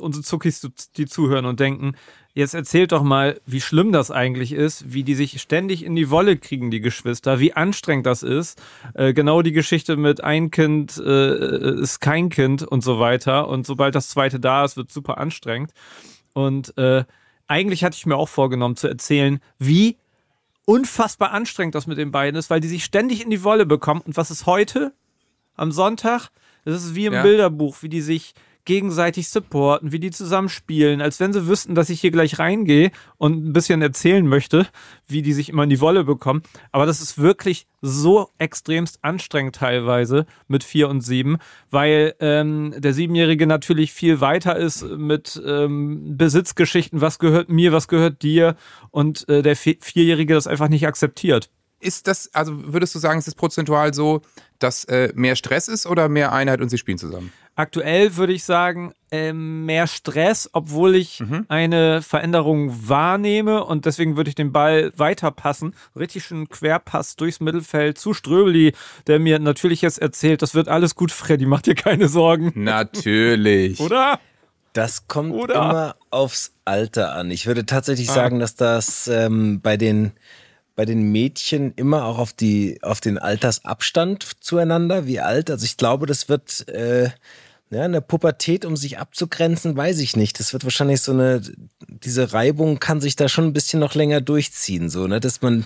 [0.00, 1.94] unsere Zuckis, die zuhören und denken,
[2.34, 6.10] jetzt erzählt doch mal, wie schlimm das eigentlich ist, wie die sich ständig in die
[6.10, 8.60] Wolle kriegen, die Geschwister, wie anstrengend das ist.
[8.94, 13.48] Äh, genau die Geschichte mit ein Kind äh, ist kein Kind und so weiter.
[13.48, 15.72] Und sobald das zweite da ist, wird super anstrengend.
[16.34, 17.04] Und äh,
[17.46, 19.96] eigentlich hatte ich mir auch vorgenommen zu erzählen, wie
[20.64, 24.00] unfassbar anstrengend das mit den beiden ist, weil die sich ständig in die Wolle bekommen.
[24.00, 24.92] Und was ist heute?
[25.54, 26.30] Am Sonntag?
[26.64, 27.22] Das ist wie im ja.
[27.22, 31.90] Bilderbuch, wie die sich gegenseitig supporten, wie die zusammen spielen, als wenn sie wüssten, dass
[31.90, 34.66] ich hier gleich reingehe und ein bisschen erzählen möchte,
[35.06, 36.42] wie die sich immer in die Wolle bekommen.
[36.70, 41.38] Aber das ist wirklich so extremst anstrengend teilweise mit vier und sieben,
[41.70, 47.88] weil ähm, der Siebenjährige natürlich viel weiter ist mit ähm, Besitzgeschichten, was gehört mir, was
[47.88, 48.56] gehört dir
[48.90, 51.50] und äh, der Vierjährige das einfach nicht akzeptiert.
[51.80, 54.22] Ist das, also würdest du sagen, ist es prozentual so,
[54.60, 57.32] dass äh, mehr Stress ist oder mehr Einheit und sie spielen zusammen?
[57.54, 61.44] Aktuell würde ich sagen, äh, mehr Stress, obwohl ich mhm.
[61.48, 65.74] eine Veränderung wahrnehme und deswegen würde ich den Ball weiterpassen.
[65.94, 68.72] Richtig schön Querpass durchs Mittelfeld zu Ströbeli,
[69.06, 72.52] der mir natürlich jetzt erzählt, das wird alles gut, Freddy, mach dir keine Sorgen.
[72.54, 73.80] Natürlich.
[73.80, 74.18] Oder?
[74.72, 75.54] Das kommt Oder?
[75.54, 77.30] immer aufs Alter an.
[77.30, 78.14] Ich würde tatsächlich ah.
[78.14, 80.12] sagen, dass das ähm, bei den
[80.74, 85.50] bei den Mädchen immer auch auf die auf den Altersabstand zueinander, wie alt.
[85.50, 87.10] Also ich glaube, das wird äh,
[87.70, 90.38] ja, eine Pubertät, um sich abzugrenzen, weiß ich nicht.
[90.38, 91.40] Das wird wahrscheinlich so eine,
[91.88, 95.64] diese Reibung kann sich da schon ein bisschen noch länger durchziehen, so, ne, dass man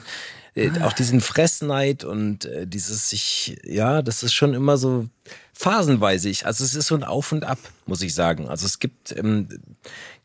[0.54, 5.08] äh, auch diesen Fressneid und äh, dieses sich, ja, das ist schon immer so
[5.52, 6.32] phasenweise.
[6.44, 8.48] Also es ist so ein Auf und Ab, muss ich sagen.
[8.48, 9.48] Also es gibt ähm,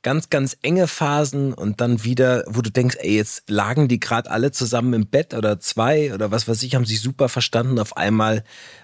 [0.03, 4.31] ganz, ganz enge Phasen und dann wieder, wo du denkst, ey, jetzt lagen die gerade
[4.31, 7.79] alle zusammen im Bett oder zwei oder was weiß ich, haben sich super verstanden.
[7.79, 8.43] Auf einmal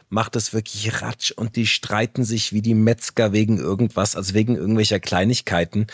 [0.09, 4.55] macht es wirklich Ratsch und die streiten sich wie die Metzger wegen irgendwas, also wegen
[4.55, 5.87] irgendwelcher Kleinigkeiten.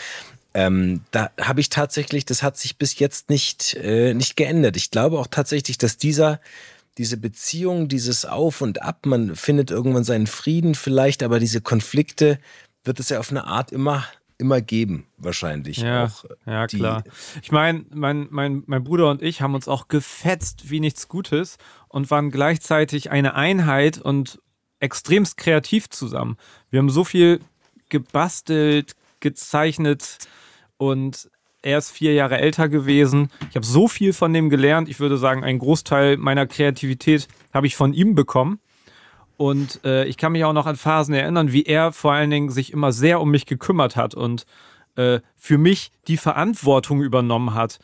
[0.52, 4.76] Ähm, da habe ich tatsächlich, das hat sich bis jetzt nicht, äh, nicht geändert.
[4.76, 6.40] Ich glaube auch tatsächlich, dass dieser,
[6.96, 12.38] diese Beziehung, dieses Auf und Ab, man findet irgendwann seinen Frieden vielleicht, aber diese Konflikte
[12.84, 14.04] wird es ja auf eine Art immer
[14.38, 15.78] immer geben, wahrscheinlich.
[15.78, 17.04] Ja, auch ja klar.
[17.42, 21.58] Ich meine, mein, mein, mein Bruder und ich haben uns auch gefetzt wie nichts Gutes
[21.88, 24.40] und waren gleichzeitig eine Einheit und
[24.80, 26.36] extremst kreativ zusammen.
[26.70, 27.40] Wir haben so viel
[27.88, 30.18] gebastelt, gezeichnet
[30.76, 31.30] und
[31.62, 33.30] er ist vier Jahre älter gewesen.
[33.48, 34.88] Ich habe so viel von dem gelernt.
[34.88, 38.60] Ich würde sagen, einen Großteil meiner Kreativität habe ich von ihm bekommen.
[39.36, 42.50] Und äh, ich kann mich auch noch an Phasen erinnern, wie er vor allen Dingen
[42.50, 44.46] sich immer sehr um mich gekümmert hat und
[44.96, 47.78] äh, für mich die Verantwortung übernommen hat.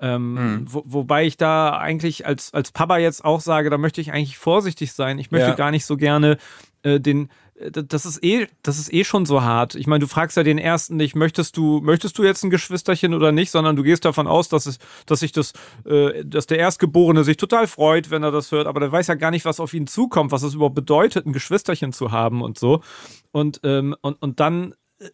[0.00, 0.66] Ähm, mhm.
[0.68, 4.38] wo, wobei ich da eigentlich als, als Papa jetzt auch sage, da möchte ich eigentlich
[4.38, 5.18] vorsichtig sein.
[5.18, 5.54] Ich möchte ja.
[5.54, 6.36] gar nicht so gerne
[6.82, 7.30] äh, den,
[7.70, 9.76] das ist eh, das ist eh schon so hart.
[9.76, 13.14] Ich meine, du fragst ja den ersten nicht, möchtest du, möchtest du jetzt ein Geschwisterchen
[13.14, 15.52] oder nicht, sondern du gehst davon aus, dass es, dass sich das,
[15.84, 19.14] äh, dass der Erstgeborene sich total freut, wenn er das hört, aber der weiß ja
[19.14, 22.58] gar nicht, was auf ihn zukommt, was es überhaupt bedeutet, ein Geschwisterchen zu haben und
[22.58, 22.82] so.
[23.30, 25.06] Und, ähm, und, und dann äh,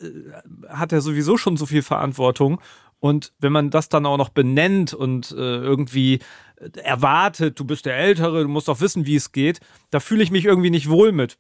[0.69, 2.61] hat er sowieso schon so viel Verantwortung.
[3.01, 6.21] Und wenn man das dann auch noch benennt und äh, irgendwie
[6.75, 10.31] erwartet, du bist der Ältere, du musst doch wissen, wie es geht, da fühle ich
[10.31, 11.39] mich irgendwie nicht wohl mit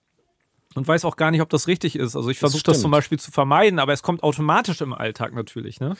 [0.74, 2.16] und weiß auch gar nicht, ob das richtig ist.
[2.16, 5.80] Also ich versuche das, zum Beispiel zu vermeiden, aber es kommt automatisch im Alltag natürlich.
[5.80, 5.96] Ne?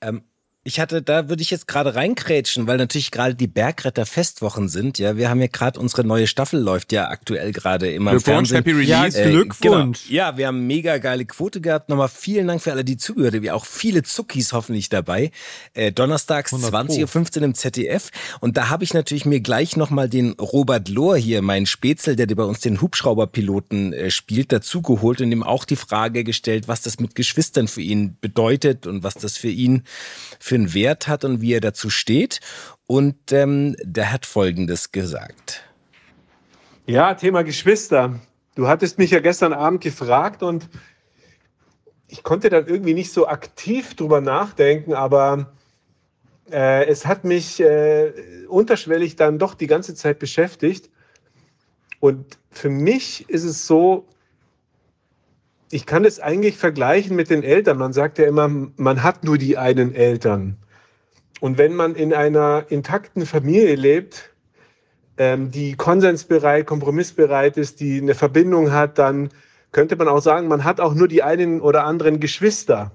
[0.00, 0.24] Ähm,
[0.66, 4.98] ich hatte, da würde ich jetzt gerade reinkrätschen, weil natürlich gerade die Bergretter Festwochen sind.
[4.98, 8.56] Ja, wir haben ja gerade unsere neue Staffel läuft ja aktuell gerade immer im Fernsehen.
[8.56, 9.18] Happy Release.
[9.18, 10.08] Ja, Glückwunsch.
[10.08, 10.16] Genau.
[10.16, 11.90] Ja, wir haben mega geile Quote gehabt.
[11.90, 13.42] Nochmal vielen Dank für alle, die zugehört haben.
[13.42, 15.32] Wir auch viele Zuckis hoffentlich dabei.
[15.74, 18.10] Äh, donnerstags 20.15 Uhr im ZDF.
[18.40, 22.26] Und da habe ich natürlich mir gleich nochmal den Robert Lohr hier, meinen Spätzle, der
[22.34, 26.98] bei uns den Hubschrauberpiloten äh, spielt, dazugeholt und ihm auch die Frage gestellt, was das
[27.00, 29.82] mit Geschwistern für ihn bedeutet und was das für ihn
[30.40, 32.38] für für einen Wert hat und wie er dazu steht.
[32.86, 35.64] Und ähm, der hat Folgendes gesagt.
[36.86, 38.20] Ja, Thema Geschwister.
[38.54, 40.68] Du hattest mich ja gestern Abend gefragt und
[42.06, 45.52] ich konnte dann irgendwie nicht so aktiv drüber nachdenken, aber
[46.52, 48.12] äh, es hat mich äh,
[48.46, 50.88] unterschwellig dann doch die ganze Zeit beschäftigt.
[51.98, 54.06] Und für mich ist es so,
[55.74, 57.78] ich kann es eigentlich vergleichen mit den Eltern.
[57.78, 60.56] Man sagt ja immer, man hat nur die einen Eltern.
[61.40, 64.30] Und wenn man in einer intakten Familie lebt,
[65.18, 69.30] ähm, die konsensbereit, kompromissbereit ist, die eine Verbindung hat, dann
[69.72, 72.92] könnte man auch sagen, man hat auch nur die einen oder anderen Geschwister.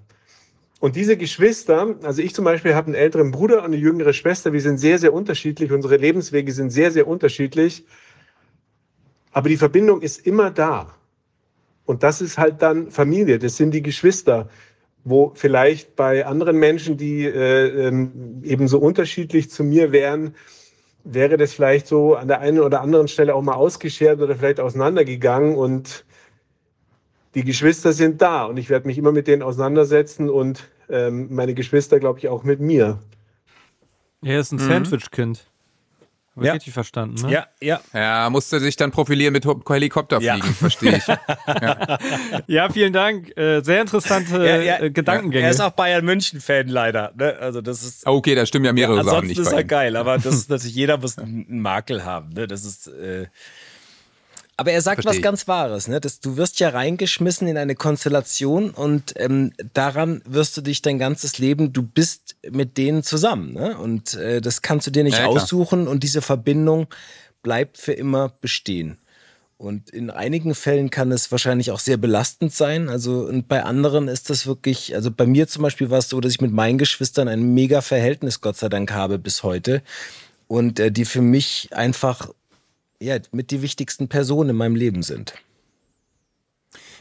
[0.79, 4.53] Und diese Geschwister, also ich zum Beispiel habe einen älteren Bruder und eine jüngere Schwester,
[4.53, 7.85] wir sind sehr, sehr unterschiedlich, unsere Lebenswege sind sehr, sehr unterschiedlich.
[9.33, 10.95] Aber die Verbindung ist immer da.
[11.89, 14.47] Und das ist halt dann Familie, das sind die Geschwister,
[15.03, 20.35] wo vielleicht bei anderen Menschen, die äh, ähm, eben so unterschiedlich zu mir wären,
[21.03, 24.59] wäre das vielleicht so an der einen oder anderen Stelle auch mal ausgeschert oder vielleicht
[24.59, 26.05] auseinandergegangen und
[27.33, 31.55] die Geschwister sind da und ich werde mich immer mit denen auseinandersetzen und ähm, meine
[31.55, 32.99] Geschwister, glaube ich, auch mit mir.
[34.21, 34.67] Er ist ein Mhm.
[34.67, 35.47] Sandwich-Kind.
[36.45, 36.53] Ja.
[36.53, 37.31] richtig verstanden, ne?
[37.31, 37.81] Ja, ja.
[37.93, 40.33] Ja, musste sich dann profilieren mit Helikopter Ja.
[40.37, 41.03] fliegen, verstehe ich.
[42.47, 43.35] Ja, vielen Dank.
[43.37, 44.79] Äh, sehr interessante Ja, ja.
[44.81, 45.45] äh, Gedankengänge.
[45.45, 47.11] Er ist auch Bayern München-Fan leider.
[47.15, 47.35] Ne?
[47.39, 48.05] Also das ist.
[48.05, 49.67] Okay, da stimmen ja mehrere ja, Sachen ansonsten nicht ist bei er ihm.
[49.67, 52.29] geil, aber das ist natürlich, jeder muss einen Makel haben.
[52.29, 52.47] Ne?
[52.47, 52.87] Das ist.
[52.87, 53.27] Äh
[54.59, 56.01] aber er sagt Versteh was ganz Wahres, ne?
[56.01, 60.99] Dass du wirst ja reingeschmissen in eine Konstellation und ähm, daran wirst du dich dein
[60.99, 63.77] ganzes Leben, du bist mit denen zusammen, ne?
[63.77, 65.43] Und äh, das kannst du dir nicht Ja, ja, klar.
[65.43, 66.87] aussuchen und diese Verbindung
[67.41, 68.97] bleibt für immer bestehen.
[69.55, 72.87] Und in einigen Fällen kann es wahrscheinlich auch sehr belastend sein.
[72.87, 76.21] Also, und bei anderen ist das wirklich, also bei mir zum Beispiel war es so,
[76.21, 79.81] dass ich mit meinen Geschwistern ein mega Verhältnis, Gott sei Dank, habe bis heute.
[80.47, 82.29] Und äh, die für mich einfach,
[82.99, 85.33] ja, mit die wichtigsten Personen in meinem Leben sind.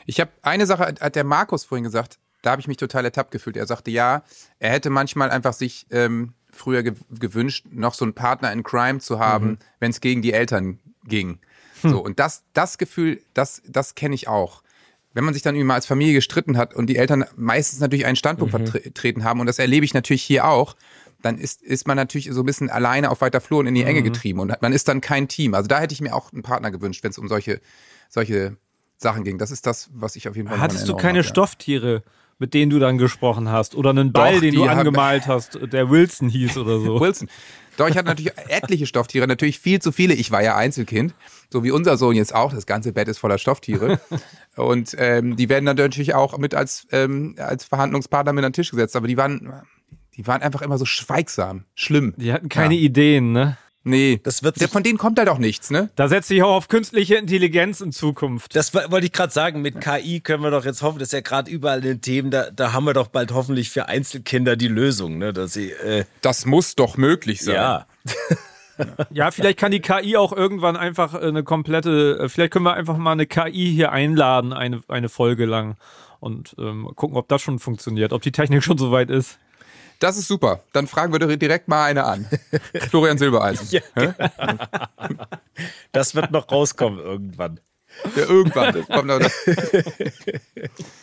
[0.06, 3.30] Ich habe eine Sache, hat der Markus vorhin gesagt, da habe ich mich total ertappt
[3.30, 3.56] gefühlt.
[3.56, 4.22] Er sagte, ja,
[4.58, 9.00] er hätte manchmal einfach sich ähm, früher ge gewünscht, noch so einen Partner in Crime
[9.00, 11.40] zu haben, wenn es gegen die Eltern ging.
[11.82, 14.62] So, und das, das Gefühl, das, das kenne ich auch.
[15.14, 18.16] Wenn man sich dann mal als Familie gestritten hat und die Eltern meistens natürlich einen
[18.16, 20.76] Standpunkt vertreten haben, und das erlebe ich natürlich hier auch,
[21.22, 23.82] dann ist, ist man natürlich so ein bisschen alleine auf weiter Flur und in die
[23.82, 25.54] Enge getrieben und man ist dann kein Team.
[25.54, 27.60] Also da hätte ich mir auch einen Partner gewünscht, wenn es um solche,
[28.08, 28.56] solche
[28.96, 29.38] Sachen ging.
[29.38, 31.30] Das ist das, was ich auf jeden Fall Hattest du keine habe, ja.
[31.30, 32.02] Stofftiere,
[32.38, 33.74] mit denen du dann gesprochen hast?
[33.74, 37.00] Oder einen Ball, Doch, den du angemalt hast, der Wilson hieß oder so?
[37.00, 37.28] Wilson.
[37.76, 40.14] Doch, ich hatte natürlich etliche Stofftiere, natürlich viel zu viele.
[40.14, 41.14] Ich war ja Einzelkind,
[41.48, 42.52] so wie unser Sohn jetzt auch.
[42.52, 44.00] Das ganze Bett ist voller Stofftiere.
[44.56, 48.54] Und ähm, die werden dann natürlich auch mit als, ähm, als Verhandlungspartner mit an den
[48.54, 48.96] Tisch gesetzt.
[48.96, 49.62] Aber die waren,
[50.18, 52.12] die waren einfach immer so schweigsam, schlimm.
[52.18, 52.80] Die hatten keine Ja.
[52.82, 53.56] Ideen, ne?
[53.84, 55.88] Nee, Das wird sich- von denen kommt halt auch nichts, ne?
[55.96, 58.54] Da setze ich auch auf künstliche Intelligenz in Zukunft.
[58.54, 61.12] Das wo- wollte ich gerade sagen, mit KI können wir doch jetzt hoffen, das ist
[61.12, 64.56] ja gerade überall in den Themen, da, da haben wir doch bald hoffentlich für Einzelkinder
[64.56, 65.32] die Lösung, ne?
[65.32, 67.54] Dass sie, äh, Das muss doch möglich sein.
[67.54, 67.86] ja.
[69.10, 72.74] Ja, vielleicht kann die KI auch irgendwann einfach äh, eine komplette, äh, vielleicht können wir
[72.74, 75.76] einfach mal eine KI hier einladen, eine, eine Folge lang.
[76.20, 79.38] Und ähm, gucken, ob das schon funktioniert, ob die Technik schon soweit ist.
[79.98, 80.62] Das ist super.
[80.72, 82.26] Dann fragen wir doch direkt mal eine an.
[82.90, 83.68] Florian Silbereisen.
[83.70, 84.14] Ja,
[85.92, 87.60] Das wird noch rauskommen irgendwann.
[88.14, 88.74] Ja, irgendwann.
[88.74, 89.32] Das kommt noch das.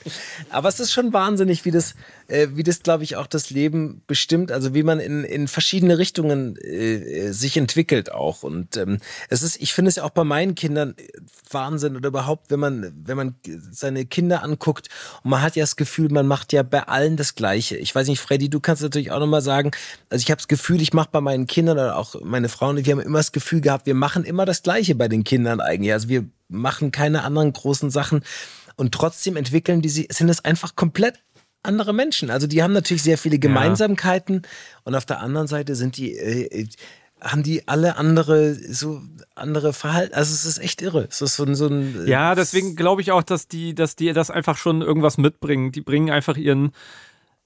[0.50, 1.96] Aber es ist schon wahnsinnig, wie das,
[2.28, 5.98] äh, wie das, glaube ich, auch das Leben bestimmt, also wie man in, in verschiedene
[5.98, 8.44] Richtungen äh, sich entwickelt auch.
[8.44, 11.08] Und ähm, es ist, ich finde es ja auch bei meinen Kindern äh,
[11.50, 13.36] Wahnsinn oder überhaupt, wenn man, wenn man
[13.72, 14.90] seine Kinder anguckt
[15.24, 17.78] und man hat ja das Gefühl, man macht ja bei allen das Gleiche.
[17.78, 19.72] Ich weiß nicht, Freddy, du kannst natürlich auch nochmal sagen,
[20.10, 22.92] also ich habe das Gefühl, ich mache bei meinen Kindern oder auch meine Frauen, wir
[22.92, 25.94] haben immer das Gefühl gehabt, wir machen immer das Gleiche bei den Kindern eigentlich.
[25.94, 28.24] Also wir machen keine anderen großen Sachen
[28.76, 31.24] und trotzdem entwickeln die sie, sind es einfach komplett
[31.64, 32.30] andere Menschen.
[32.30, 34.44] Also die haben natürlich sehr viele Gemeinsamkeiten
[34.84, 36.68] und auf der anderen Seite sind die, äh,
[37.22, 39.02] haben die alle andere, so
[39.34, 40.14] andere Verhalten.
[40.14, 41.08] Also es ist echt irre.
[41.10, 44.14] Es ist so ein, so ein Ja, deswegen glaube ich auch, dass die, dass die
[44.14, 45.72] das einfach schon irgendwas mitbringen.
[45.72, 46.72] Die bringen einfach ihren,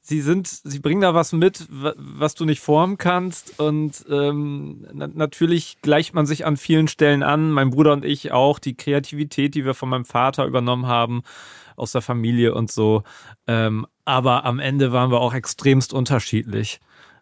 [0.01, 3.59] sie sind, sie bringen da was mit, wa- was du nicht formen kannst.
[3.59, 7.51] Und ähm, na natürlich gleicht man sich an vielen Stellen an.
[7.51, 8.59] Mein Bruder und ich auch.
[8.59, 11.21] Die Kreativität, die wir von meinem Vater übernommen haben,
[11.75, 13.03] aus der Familie und so.
[13.47, 16.79] Ähm, aber am Ende waren wir auch extremst unterschiedlich.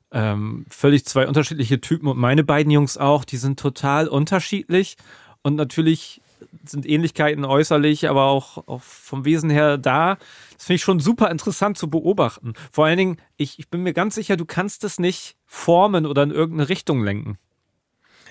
[0.10, 4.96] Ähm, völlig zwei unterschiedliche Typen und meine beiden Jungs auch, die sind total unterschiedlich
[5.42, 6.22] und natürlich
[6.63, 10.18] sind Ähnlichkeiten äußerlich, aber auch, auch vom Wesen her da.
[10.58, 12.54] Das finde ich schon super interessant zu beobachten.
[12.72, 16.24] Vor allen Dingen, ich, ich bin mir ganz sicher, du kannst es nicht formen oder
[16.24, 17.38] in irgendeine Richtung lenken.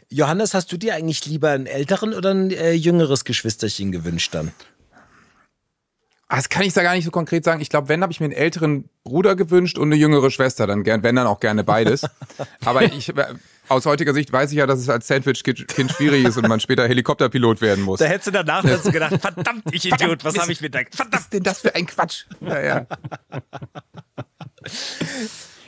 [0.09, 4.53] Johannes, hast du dir eigentlich lieber einen älteren oder ein äh, jüngeres Geschwisterchen gewünscht dann?
[6.29, 7.61] Ah, Das kann ich da gar nicht so konkret sagen.
[7.61, 10.67] Ich glaube, wenn, habe ich mir einen älteren Bruder gewünscht und eine jüngere Schwester.
[10.67, 12.03] Dann gern, wenn dann auch gerne beides.
[12.65, 13.13] Aber ich,
[13.69, 16.87] aus heutiger Sicht weiß ich ja, dass es als Sandwich-Kind schwierig ist und man später
[16.87, 18.01] Helikopterpilot werden muss.
[18.01, 20.43] Da hättest du danach dazu gedacht, verdammt, ich Idiot, was Mist.
[20.43, 20.81] habe ich mir da...
[20.97, 22.25] Was ist denn das für ein Quatsch?
[22.41, 22.87] Ja, ja.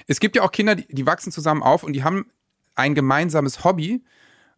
[0.07, 2.27] Es gibt ja auch Kinder, die, die wachsen zusammen auf und die haben
[2.75, 4.03] ein gemeinsames Hobby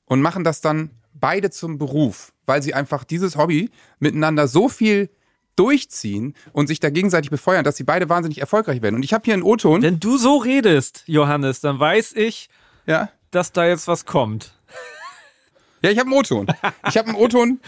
[0.05, 5.11] und machen das dann beide zum Beruf, weil sie einfach dieses Hobby miteinander so viel
[5.57, 8.94] durchziehen und sich da gegenseitig befeuern, dass sie beide wahnsinnig erfolgreich werden.
[8.94, 9.83] Und ich habe hier einen O-Ton.
[9.83, 12.48] Wenn du so redest, Johannes, dann weiß ich,
[12.87, 13.11] Ja.
[13.30, 14.54] Dass da jetzt was kommt.
[15.82, 16.46] Ja, ich habe einen O-Ton.
[16.88, 17.60] Ich habe einen O-Ton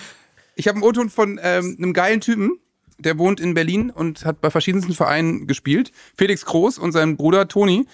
[0.54, 2.58] Ich habe einen O-Ton von ähm, einem geilen Typen,
[2.98, 5.92] der wohnt in Berlin und hat bei verschiedensten Vereinen gespielt.
[6.16, 7.86] Felix Groß und sein Bruder Toni,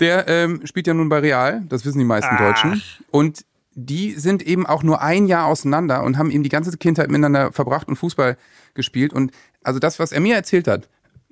[0.00, 2.82] der ähm, spielt ja nun bei Real, das wissen die meisten Deutschen.
[3.10, 7.10] Und die sind eben auch nur ein Jahr auseinander und haben eben die ganze Kindheit
[7.10, 8.36] miteinander verbracht und Fußball
[8.74, 9.12] gespielt.
[9.12, 10.88] Und also das, was er mir erzählt hat,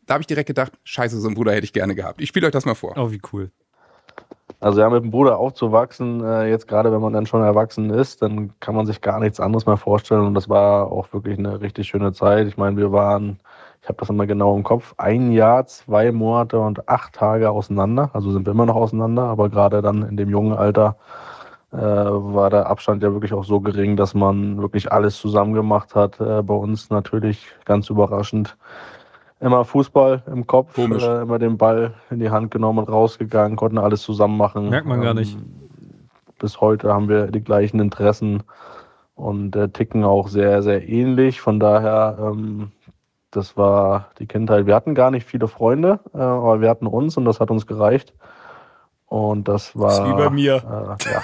[0.06, 2.20] da habe ich direkt gedacht, scheiße, so einen Bruder hätte ich gerne gehabt.
[2.20, 2.94] Ich spiele euch das mal vor.
[2.96, 3.50] Oh, wie cool.
[4.60, 8.22] Also ja, mit dem Bruder aufzuwachsen, äh, jetzt gerade wenn man dann schon erwachsen ist,
[8.22, 10.26] dann kann man sich gar nichts anderes mehr vorstellen.
[10.26, 12.46] Und das war auch wirklich eine richtig schöne Zeit.
[12.46, 13.40] Ich meine, wir waren,
[13.82, 18.10] ich habe das immer genau im Kopf, ein Jahr, zwei Monate und acht Tage auseinander.
[18.12, 20.96] Also sind wir immer noch auseinander, aber gerade dann in dem jungen Alter
[21.72, 25.94] äh, war der Abstand ja wirklich auch so gering, dass man wirklich alles zusammen gemacht
[25.94, 26.20] hat.
[26.20, 28.56] Äh, bei uns natürlich ganz überraschend
[29.44, 33.78] immer Fußball im Kopf, äh, immer den Ball in die Hand genommen und rausgegangen, konnten
[33.78, 34.70] alles zusammen machen.
[34.70, 35.38] Merkt man gar Ähm, nicht.
[36.38, 38.42] Bis heute haben wir die gleichen Interessen
[39.14, 41.40] und äh, ticken auch sehr, sehr ähnlich.
[41.40, 42.72] Von daher, ähm,
[43.30, 44.66] das war die Kindheit.
[44.66, 47.66] Wir hatten gar nicht viele Freunde, äh, aber wir hatten uns und das hat uns
[47.66, 48.14] gereicht.
[49.06, 49.92] Und das war.
[49.92, 50.54] ist wie bei mir.
[50.56, 51.22] Äh, ja.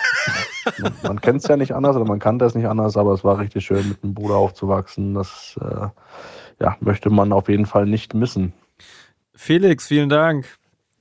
[0.82, 3.24] man man kennt es ja nicht anders oder man kannte es nicht anders, aber es
[3.24, 5.14] war richtig schön, mit einem Bruder aufzuwachsen.
[5.14, 5.86] Das äh,
[6.60, 8.52] ja, möchte man auf jeden Fall nicht missen.
[9.34, 10.46] Felix, vielen Dank.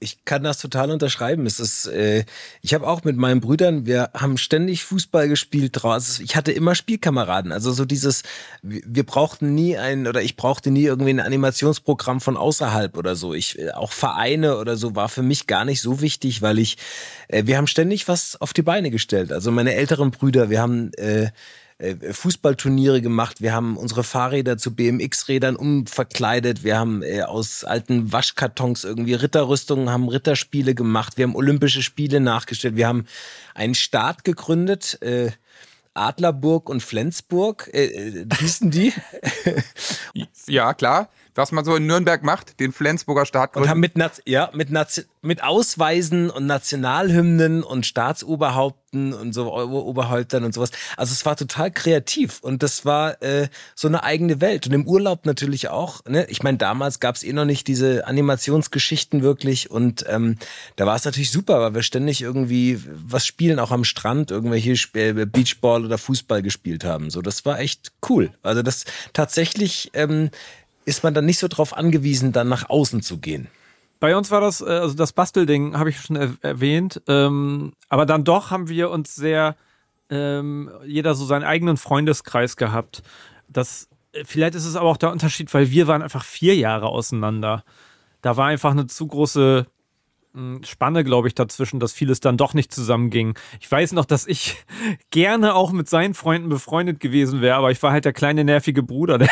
[0.02, 1.46] Ich kann das total unterschreiben.
[1.46, 2.24] Es ist, äh,
[2.62, 6.24] ich habe auch mit meinen Brüdern, wir haben ständig Fußball gespielt draußen.
[6.24, 7.52] Ich hatte immer Spielkameraden.
[7.52, 8.24] Also so dieses,
[8.62, 13.34] wir brauchten nie ein oder ich brauchte nie irgendwie ein Animationsprogramm von außerhalb oder so.
[13.34, 16.78] Ich äh, auch Vereine oder so war für mich gar nicht so wichtig, weil ich,
[17.28, 19.34] äh, wir haben ständig was auf die Beine gestellt.
[19.34, 21.32] Also meine älteren Brüder, wir haben äh,
[21.80, 28.12] äh, Fußballturniere gemacht, wir haben unsere Fahrräder zu BMX-Rädern umverkleidet, wir haben äh, aus alten
[28.12, 33.06] Waschkartons irgendwie Ritterrüstungen, haben Ritterspiele gemacht, wir haben Olympische Spiele nachgestellt, wir haben
[33.56, 35.32] einen Staat gegründet, äh,
[35.94, 38.94] Adlerburg und Flensburg, äh, äh, hießen die,
[40.48, 41.10] Ja, klar.
[41.40, 44.72] Was man so in Nürnberg macht, den Flensburger Staat und haben mit, Naz- ja, mit,
[44.72, 50.72] Naz- mit Ausweisen und Nationalhymnen und Staatsoberhaupten und so Ober- Oberhäuptern und sowas.
[50.98, 54.68] Also es war total kreativ und das war äh, so eine eigene Welt.
[54.68, 56.04] Und im Urlaub natürlich auch.
[56.06, 56.26] Ne?
[56.30, 60.38] Ich meine, damals gab es eh noch nicht diese Animationsgeschichten wirklich und ähm,
[60.76, 64.72] da war es natürlich super, weil wir ständig irgendwie was spielen, auch am Strand, irgendwelche
[64.76, 67.10] Sp- äh, Beachball oder Fußball gespielt haben.
[67.12, 68.32] So, das war echt cool.
[68.42, 70.32] Also das tatsächlich ähm,
[70.90, 73.48] ist man dann nicht so drauf angewiesen, dann nach außen zu gehen.
[74.00, 78.06] Bei uns war das, äh, also das Bastelding habe ich schon er erwähnt, ähm, aber
[78.06, 79.56] dann doch haben wir uns sehr,
[80.10, 83.04] ähm, jeder so seinen eigenen Freundeskreis gehabt.
[83.48, 86.88] Das, äh, vielleicht ist es aber auch der Unterschied, weil wir waren einfach vier Jahre
[86.88, 87.64] auseinander.
[88.22, 89.68] Da war einfach eine zu große
[90.64, 93.34] Spanne, glaube ich, dazwischen, dass vieles dann doch nicht zusammenging.
[93.60, 94.58] Ich weiß noch, dass ich
[95.10, 98.84] gerne auch mit seinen Freunden befreundet gewesen wäre, aber ich war halt der kleine nervige
[98.84, 99.30] Bruder, der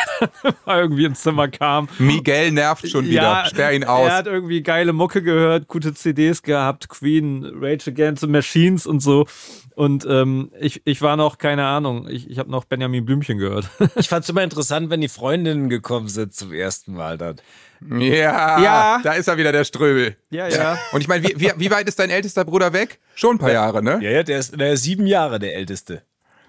[0.66, 3.44] irgendwie ins Zimmer kam Miguel nervt schon wieder.
[3.46, 4.08] Sperr ihn aus.
[4.08, 9.00] er hat irgendwie geile Mucke gehört, gute CDs gehabt, Queen, Rage Against the Machines und
[9.00, 9.26] so.
[9.74, 13.70] Und ähm, ich, ich war noch, keine Ahnung, ich, ich habe noch Benjamin Blümchen gehört.
[13.96, 17.36] Ich fand's immer interessant, wenn die Freundinnen gekommen sind zum ersten Mal dann.
[17.80, 19.00] Ja, Ja.
[19.02, 20.16] da ist er wieder, der Ströbel.
[20.30, 20.78] ja, ja.
[20.92, 22.98] Und ich meine, wie, wie, wie weit ist dein ältester Bruder weg?
[23.14, 23.98] Schon ein paar Jahre, ne?
[24.02, 26.02] Ja, ja, der ist, der ist sieben Jahre der Älteste.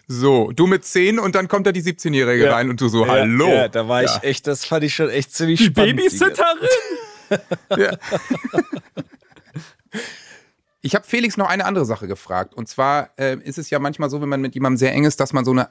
[0.07, 2.53] So, du mit zehn und dann kommt da die 17-Jährige Ja.
[2.55, 3.47] rein und du so, Ja, hallo.
[3.47, 4.19] Ja, da war ich Ja.
[4.23, 5.97] echt, das fand ich schon echt ziemlich Die spannend.
[5.97, 6.67] Babysitterin!
[10.81, 12.53] Ich habe Felix noch eine andere Sache gefragt.
[12.53, 15.19] Und zwar äh, ist es ja manchmal so, wenn man mit jemandem sehr eng ist,
[15.19, 15.67] dass man so eine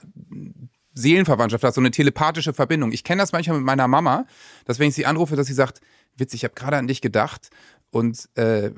[1.02, 2.92] Seelenverwandtschaft hat, so eine telepathische Verbindung.
[2.92, 4.26] Ich kenne das manchmal mit meiner Mama,
[4.64, 5.80] dass wenn ich sie anrufe, dass sie sagt,
[6.16, 7.50] Witz, ich habe gerade an dich gedacht
[7.90, 8.70] und äh,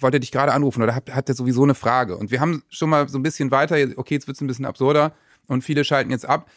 [0.00, 2.16] wollte dich gerade anrufen oder hat, hatte sowieso eine Frage.
[2.16, 4.64] Und wir haben schon mal so ein bisschen weiter, okay, jetzt wird es ein bisschen
[4.66, 5.12] absurder
[5.46, 6.48] und viele schalten jetzt ab.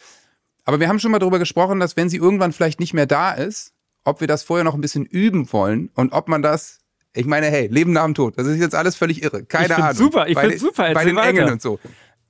[0.66, 3.32] Aber wir haben schon mal darüber gesprochen, dass wenn sie irgendwann vielleicht nicht mehr da
[3.32, 3.74] ist,
[4.04, 6.80] ob wir das vorher noch ein bisschen üben wollen und ob man das,
[7.14, 9.44] ich meine, hey, Leben nach dem Tod, das ist jetzt alles völlig irre.
[9.46, 9.94] Keine Ich Ahnung.
[9.96, 11.52] super, ich den- super, Bei den Engeln weiter.
[11.54, 11.80] und so.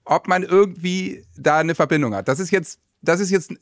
[0.05, 2.27] Ob man irgendwie da eine Verbindung hat.
[2.27, 3.53] Das ist jetzt, das ist jetzt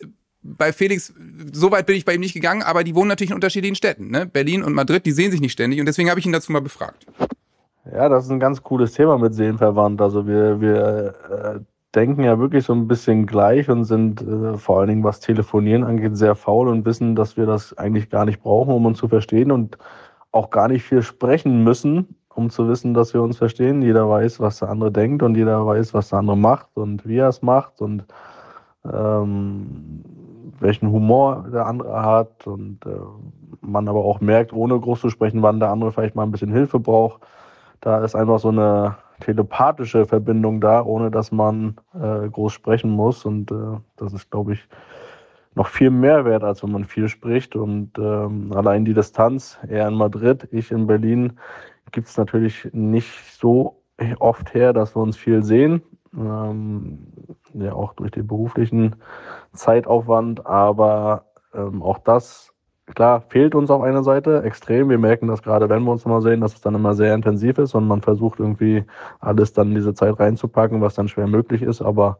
[0.42, 1.14] bei Felix,
[1.52, 4.10] so weit bin ich bei ihm nicht gegangen, aber die wohnen natürlich in unterschiedlichen Städten.
[4.10, 4.26] Ne?
[4.26, 6.62] Berlin und Madrid, die sehen sich nicht ständig und deswegen habe ich ihn dazu mal
[6.62, 7.06] befragt.
[7.92, 10.02] Ja, das ist ein ganz cooles Thema mit Seelenverwandt.
[10.02, 11.60] Also wir, wir äh,
[11.96, 15.84] denken ja wirklich so ein bisschen gleich und sind äh, vor allen Dingen, was Telefonieren
[15.84, 19.08] angeht, sehr faul und wissen, dass wir das eigentlich gar nicht brauchen, um uns zu
[19.08, 19.78] verstehen und
[20.32, 23.82] auch gar nicht viel sprechen müssen, um zu wissen, dass wir uns verstehen.
[23.82, 27.18] Jeder weiß, was der andere denkt und jeder weiß, was der andere macht und wie
[27.18, 28.06] er es macht und
[28.86, 30.04] ähm,
[30.60, 32.90] welchen Humor der andere hat und äh,
[33.62, 36.52] man aber auch merkt, ohne groß zu sprechen, wann der andere vielleicht mal ein bisschen
[36.52, 37.22] Hilfe braucht.
[37.82, 43.26] Da ist einfach so eine telepathische Verbindung da, ohne dass man äh, groß sprechen muss.
[43.26, 43.56] Und äh,
[43.98, 44.68] das ist, glaube ich,
[45.56, 47.56] noch viel mehr wert, als wenn man viel spricht.
[47.56, 51.34] Und ähm, allein die Distanz, er in Madrid, ich in Berlin,
[51.92, 53.82] gibt es natürlich nicht so
[54.20, 55.82] oft her, dass wir uns viel sehen.
[56.16, 57.08] Ähm,
[57.54, 58.96] ja, auch durch den beruflichen
[59.54, 60.46] Zeitaufwand.
[60.46, 62.54] Aber ähm, auch das,
[62.96, 64.90] klar, fehlt uns auf einer Seite extrem.
[64.90, 67.58] Wir merken das gerade, wenn wir uns mal sehen, dass es dann immer sehr intensiv
[67.58, 68.84] ist und man versucht irgendwie
[69.20, 71.82] alles dann in diese Zeit reinzupacken, was dann schwer möglich ist.
[71.82, 72.20] Aber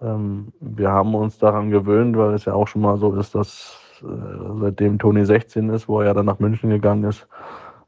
[0.00, 3.80] ähm, wir haben uns daran gewöhnt, weil es ja auch schon mal so ist, dass
[4.02, 7.26] äh, seitdem Toni 16 ist, wo er ja dann nach München gegangen ist,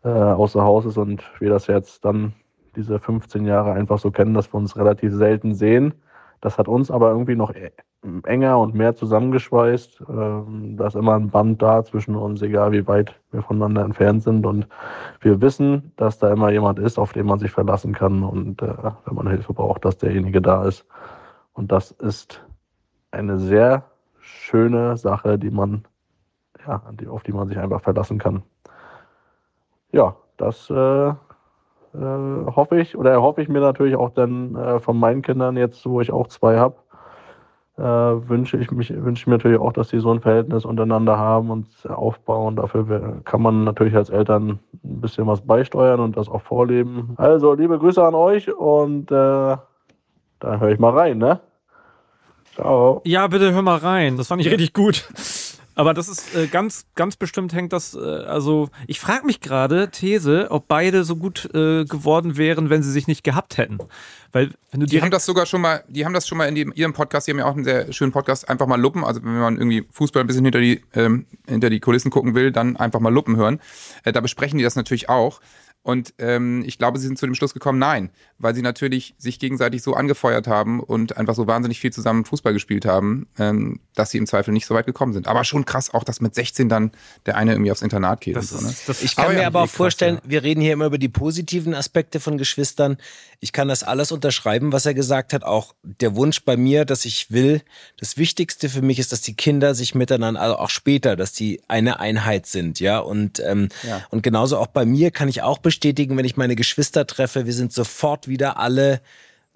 [0.05, 2.35] äh, außer Haus ist und wir das jetzt dann
[2.77, 5.95] diese 15 Jahre einfach so kennen, dass wir uns relativ selten sehen.
[6.41, 7.73] Das hat uns aber irgendwie noch e-,
[8.25, 10.05] enger und mehr zusammengeschweißt.
[10.09, 14.23] Ähm, da ist immer ein Band da zwischen uns, egal wie weit wir voneinander entfernt
[14.23, 14.47] sind.
[14.47, 14.69] Und
[15.21, 18.75] wir wissen, dass da immer jemand ist, auf den man sich verlassen kann und äh,
[19.05, 20.87] wenn man Hilfe braucht, dass derjenige da ist.
[21.53, 22.45] Und das ist
[23.11, 23.85] eine sehr
[24.21, 25.85] schöne Sache, die man,
[26.67, 28.43] ja, auf die man sich einfach verlassen kann.
[29.93, 31.15] Ja, das äh, äh,
[31.95, 36.01] hoffe ich oder erhoffe ich mir natürlich auch dann äh, von meinen Kindern jetzt, wo
[36.01, 36.77] ich auch zwei habe,
[37.79, 41.17] äh, wünsche ich mich wünsche ich mir natürlich auch, dass sie so ein Verhältnis untereinander
[41.19, 42.57] haben und aufbauen.
[42.57, 47.15] Dafür kann man natürlich als Eltern ein bisschen was beisteuern und das auch vorleben.
[47.17, 49.57] Also liebe Grüße an euch und äh,
[50.41, 51.41] dann höre ich mal rein, ne?
[52.55, 53.01] Ciao.
[53.05, 54.17] Ja, bitte hör mal rein.
[54.17, 55.09] Das fand ich richtig gut.
[55.79, 59.91] Aber das ist äh, ganz, ganz bestimmt hängt das, äh, also ich frage mich gerade,
[59.93, 63.79] These, ob beide so gut äh, geworden wären, wenn sie sich nicht gehabt hätten.
[64.33, 66.57] Weil wenn du die haben das sogar schon mal, die haben das schon mal in
[66.57, 69.05] die, ihrem Podcast, die haben ja auch einen sehr schönen Podcast, einfach mal luppen.
[69.05, 72.51] Also wenn man irgendwie Fußball ein bisschen hinter die, ähm, hinter die Kulissen gucken will,
[72.51, 73.61] dann einfach mal luppen hören.
[74.03, 75.41] Äh, da besprechen die das natürlich auch.
[75.83, 79.39] Und ähm, ich glaube, sie sind zu dem Schluss gekommen, nein, weil sie natürlich sich
[79.39, 84.11] gegenseitig so angefeuert haben und einfach so wahnsinnig viel zusammen Fußball gespielt haben, ähm, dass
[84.11, 85.29] sie im Zweifel nicht so weit gekommen sind.
[85.29, 86.91] Aber schon krass auch, dass mit 16 dann
[87.25, 88.37] der eine irgendwie aufs Internat geht.
[88.37, 88.75] Das so, ne?
[88.87, 90.31] das ich kann aber mir ja, aber auch krass, vorstellen, ja.
[90.31, 92.99] wir reden hier immer über die positiven Aspekte von Geschwistern.
[93.41, 95.45] Ich kann das alles unterschreiben, was er gesagt hat.
[95.45, 97.63] Auch der Wunsch bei mir, dass ich will,
[97.97, 101.63] das Wichtigste für mich ist, dass die Kinder sich miteinander, also auch später, dass die
[101.69, 102.99] eine Einheit sind, ja.
[102.99, 104.05] Und, ähm, ja.
[104.11, 107.53] und genauso auch bei mir kann ich auch bestätigen, wenn ich meine Geschwister treffe, wir
[107.53, 109.03] sind sofort wieder alle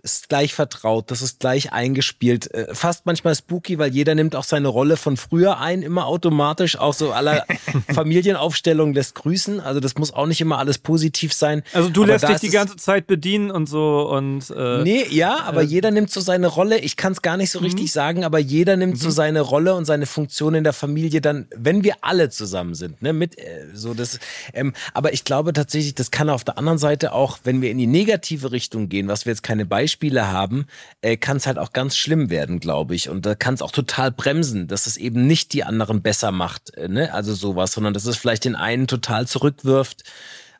[0.05, 2.53] ist gleich vertraut, das ist gleich eingespielt.
[2.53, 6.77] Äh, fast manchmal spooky, weil jeder nimmt auch seine Rolle von früher ein, immer automatisch.
[6.77, 7.47] Auch so aller
[7.95, 9.61] Familienaufstellung lässt grüßen.
[9.61, 11.63] Also das muss auch nicht immer alles positiv sein.
[11.73, 15.41] Also du aber lässt dich die ganze Zeit bedienen und so und äh, Nee, ja,
[15.45, 16.79] aber äh, jeder nimmt so seine Rolle.
[16.79, 17.67] Ich kann es gar nicht so mhm.
[17.67, 18.99] richtig sagen, aber jeder nimmt mhm.
[18.99, 23.03] so seine Rolle und seine Funktion in der Familie dann, wenn wir alle zusammen sind,
[23.03, 24.19] ne, mit äh, so das.
[24.53, 27.79] Ähm, aber ich glaube tatsächlich, das kann auf der anderen Seite auch, wenn wir in
[27.79, 30.67] die negative Richtung gehen, was wir jetzt keine Beispiele Beispiele haben,
[31.03, 33.09] äh, kann es halt auch ganz schlimm werden, glaube ich.
[33.09, 36.75] Und da kann es auch total bremsen, dass es eben nicht die anderen besser macht,
[36.75, 37.13] äh, ne?
[37.13, 40.05] also sowas, sondern dass es vielleicht den einen total zurückwirft.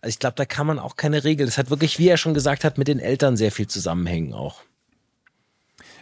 [0.03, 1.47] Also ich glaube, da kann man auch keine Regel.
[1.47, 4.61] Das hat wirklich, wie er schon gesagt hat, mit den Eltern sehr viel zusammenhängen auch.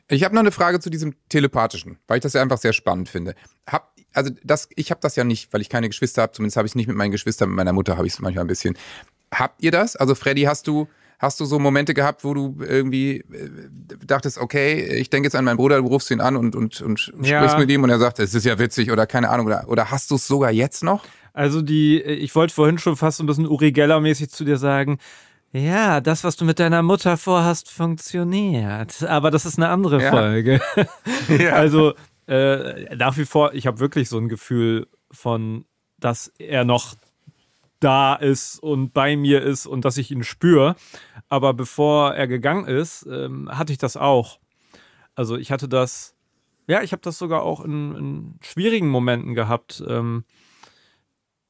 [0.09, 3.09] Ich habe noch eine Frage zu diesem telepathischen, weil ich das ja einfach sehr spannend
[3.09, 3.37] finde.
[3.69, 6.33] Hab, also das, ich habe das ja nicht, weil ich keine Geschwister habe.
[6.33, 7.51] Zumindest habe ich es nicht mit meinen Geschwistern.
[7.51, 8.77] Mit meiner Mutter habe ich es manchmal ein bisschen.
[9.33, 9.95] Habt ihr das?
[9.95, 10.89] Also Freddy, hast du
[11.21, 13.51] Hast du so Momente gehabt, wo du irgendwie äh,
[14.07, 17.13] dachtest, okay, ich denke jetzt an meinen Bruder, du rufst ihn an und, und, und
[17.23, 17.41] ja.
[17.41, 19.91] sprichst mit ihm und er sagt, es ist ja witzig oder keine Ahnung, oder, oder
[19.91, 21.05] hast du es sogar jetzt noch?
[21.35, 24.99] Also die, ich wollte vorhin schon fast ein bisschen Uri Geller-mäßig zu dir sagen,
[25.53, 29.03] ja, das, was du mit deiner Mutter vorhast, funktioniert.
[29.03, 30.11] Aber das ist eine andere ja.
[30.11, 30.61] Folge.
[31.39, 31.53] ja.
[31.53, 31.95] Also
[32.29, 35.67] äh, nach wie vor, ich habe wirklich so ein Gefühl von,
[35.99, 36.95] dass er noch
[37.81, 40.77] da ist und bei mir ist und dass ich ihn spüre.
[41.31, 44.39] Aber bevor er gegangen ist, ähm, hatte ich das auch.
[45.15, 46.15] Also ich hatte das,
[46.67, 50.25] ja, ich habe das sogar auch in, in, schwierigen Momenten gehabt, ähm,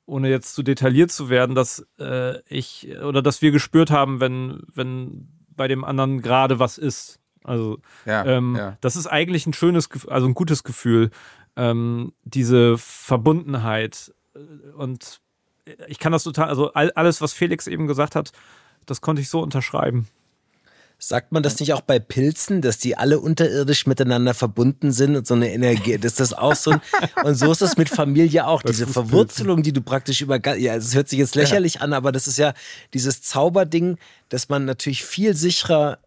[0.04, 4.60] ohne jetzt zu detailliert zu werden, dass äh, ich oder dass wir gespürt haben, wenn,
[4.72, 7.18] wenn bei dem anderen gerade was ist.
[7.42, 8.76] Also ja, ähm, ja.
[8.82, 11.10] das ist eigentlich ein schönes, also ein gutes Gefühl,
[11.56, 14.12] ähm, diese Verbundenheit
[14.76, 15.20] und
[15.88, 18.32] ich kann das total, also alles, was Felix eben gesagt hat,
[18.90, 20.08] das konnte ich so unterschreiben.
[21.02, 25.26] Sagt man das nicht auch bei Pilzen, dass die alle unterirdisch miteinander verbunden sind und
[25.26, 26.80] so eine Energie, das ist das auch so ein,
[27.24, 30.94] und so ist es mit Familie auch, diese Verwurzelung, die du praktisch über, ja, es
[30.94, 31.80] hört sich jetzt lächerlich ja.
[31.80, 32.52] an, aber das ist ja
[32.92, 33.96] dieses Zauberding,
[34.28, 36.00] dass man natürlich viel sicherer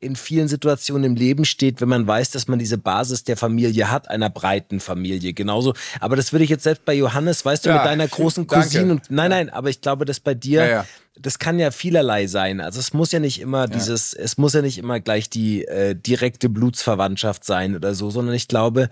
[0.00, 3.90] in vielen Situationen im Leben steht, wenn man weiß, dass man diese Basis der Familie
[3.90, 5.34] hat, einer breiten Familie.
[5.34, 5.74] Genauso.
[6.00, 8.64] Aber das würde ich jetzt selbst bei Johannes, weißt du, Ja, mit deiner großen danke.
[8.64, 10.86] Cousine und nein, nein, aber ich glaube, dass bei dir, Ja, ja.
[11.18, 12.60] das kann ja vielerlei sein.
[12.60, 15.94] Also es muss ja nicht immer dieses, es muss ja nicht immer gleich die äh,
[15.94, 18.88] direkte Blutsverwandtschaft sein oder so, sondern ich glaube,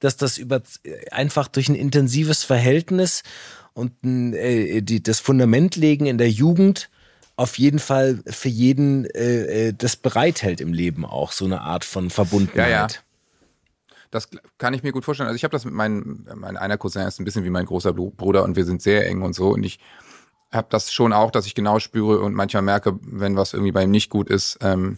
[0.00, 0.62] dass das über
[1.10, 3.22] einfach durch ein intensives Verhältnis
[3.74, 6.88] und ein, äh, die, das Fundament legen in der Jugend
[7.36, 11.84] auf jeden Fall für jeden äh, äh, das bereithält im Leben auch, so eine Art
[11.84, 12.70] von Verbundenheit.
[12.70, 12.86] Ja, ja.
[14.10, 15.28] Das kann ich mir gut vorstellen.
[15.28, 17.90] Also ich habe das mit meinem, mein einer Cousin ist ein bisschen wie mein großer
[17.90, 19.48] Bru- Bruder und wir sind sehr eng und so.
[19.50, 19.78] Und ich
[20.52, 23.82] habe das schon auch, dass ich genau spüre und manchmal merke, wenn was irgendwie bei
[23.82, 24.96] ihm nicht gut ist, ähm,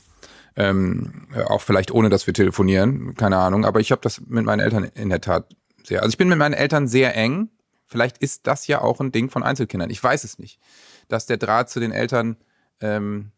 [0.57, 3.65] ähm, auch vielleicht ohne, dass wir telefonieren, keine Ahnung.
[3.65, 5.47] Aber ich habe das mit meinen Eltern in der Tat
[5.83, 6.03] sehr.
[6.03, 7.49] Also ich bin mit meinen Eltern sehr eng.
[7.87, 9.89] Vielleicht ist das ja auch ein Ding von Einzelkindern.
[9.91, 10.61] Ich weiß es nicht,
[11.09, 12.37] dass der Draht zu den Eltern
[12.81, 13.33] ähm,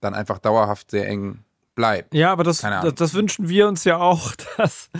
[0.00, 1.44] dann einfach dauerhaft sehr eng
[1.74, 2.14] bleibt.
[2.14, 4.90] Ja, aber das, das, das wünschen wir uns ja auch, dass,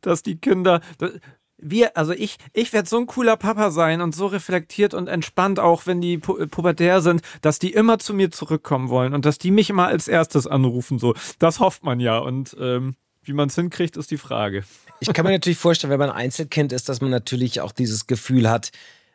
[0.00, 0.80] dass die Kinder.
[0.98, 1.12] Das,
[1.60, 5.58] wir, also ich, ich werde so ein cooler Papa sein und so reflektiert und entspannt,
[5.58, 9.38] auch wenn die pu pubertär sind, dass die immer zu mir zurückkommen wollen und dass
[9.38, 11.00] die mich immer als erstes anrufen.
[11.00, 12.18] So, das hofft man ja.
[12.18, 14.62] Und ähm, wie man es hinkriegt, ist die Frage.
[15.00, 18.48] Ich kann mir natürlich vorstellen, wenn man Einzelkind ist, dass man natürlich auch dieses Gefühl
[18.48, 18.70] hat,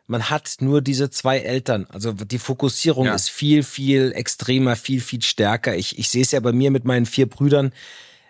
[0.06, 1.86] man hat nur diese zwei Eltern.
[1.90, 3.14] Also die Fokussierung Ja.
[3.14, 5.76] ist viel, viel extremer, viel, viel stärker.
[5.76, 7.72] Ich, ich sehe es ja bei mir mit meinen vier Brüdern.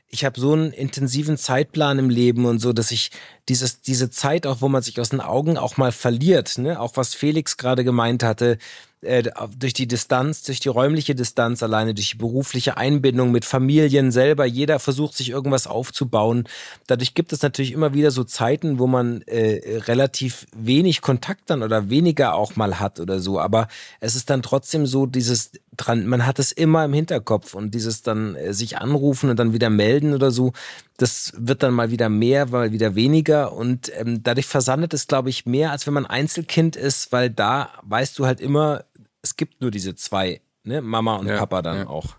[0.09, 3.11] Ich habe so einen intensiven Zeitplan im Leben und so, dass ich
[3.49, 6.79] dieses, diese Zeit auch, wo man sich aus den Augen auch mal verliert, ne?
[6.79, 8.59] auch was Felix gerade gemeint hatte,
[9.05, 14.11] äh, durch die Distanz, durch die räumliche Distanz alleine, durch die berufliche Einbindung mit Familien
[14.11, 16.49] selber, jeder versucht sich irgendwas aufzubauen.
[16.87, 21.63] Dadurch gibt es natürlich immer wieder so Zeiten, wo man äh, relativ wenig Kontakt dann
[21.63, 23.39] oder weniger auch mal hat oder so.
[23.39, 23.69] Aber
[24.01, 28.03] es ist dann trotzdem so dieses dran, man hat es immer im Hinterkopf und dieses
[28.03, 30.53] dann äh, sich anrufen und dann wieder melden oder so,
[30.97, 35.31] das wird dann mal wieder mehr, mal wieder weniger und ähm, dadurch versandet es, glaube
[35.31, 38.85] ich, mehr, als wenn man Einzelkind ist, weil da weißt du halt immer,
[39.25, 41.87] es gibt nur diese zwei, ne, Mama und Ja, Papa dann ja.
[41.89, 42.17] auch.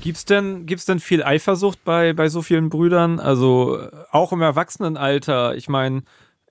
[0.00, 3.20] Gibt's denn, gibt's denn viel Eifersucht bei, bei so vielen Brüdern?
[3.20, 5.54] Also äh, auch im Erwachsenenalter.
[5.54, 6.02] Ich meine,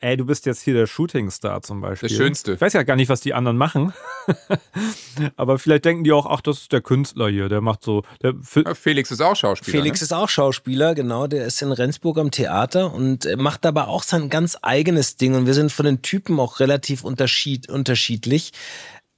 [0.04, 2.10] ey, du bist jetzt hier der Shootingstar zum Beispiel.
[2.10, 2.54] Der Schönste.
[2.54, 3.93] Ich weiß ja gar nicht, was die anderen machen.
[5.38, 8.36] Aber vielleicht denken die auch, ach, das ist der Künstler hier, der macht so, der
[8.66, 9.78] Ja, Felix ist auch Schauspieler.
[9.78, 10.06] Felix ne?
[10.06, 14.04] ist auch Schauspieler, genau, der ist in Rendsburg am Theater und äh, macht aber auch
[14.04, 18.51] sein ganz eigenes Ding und wir sind von den Typen auch relativ unterschied, unterschiedlich.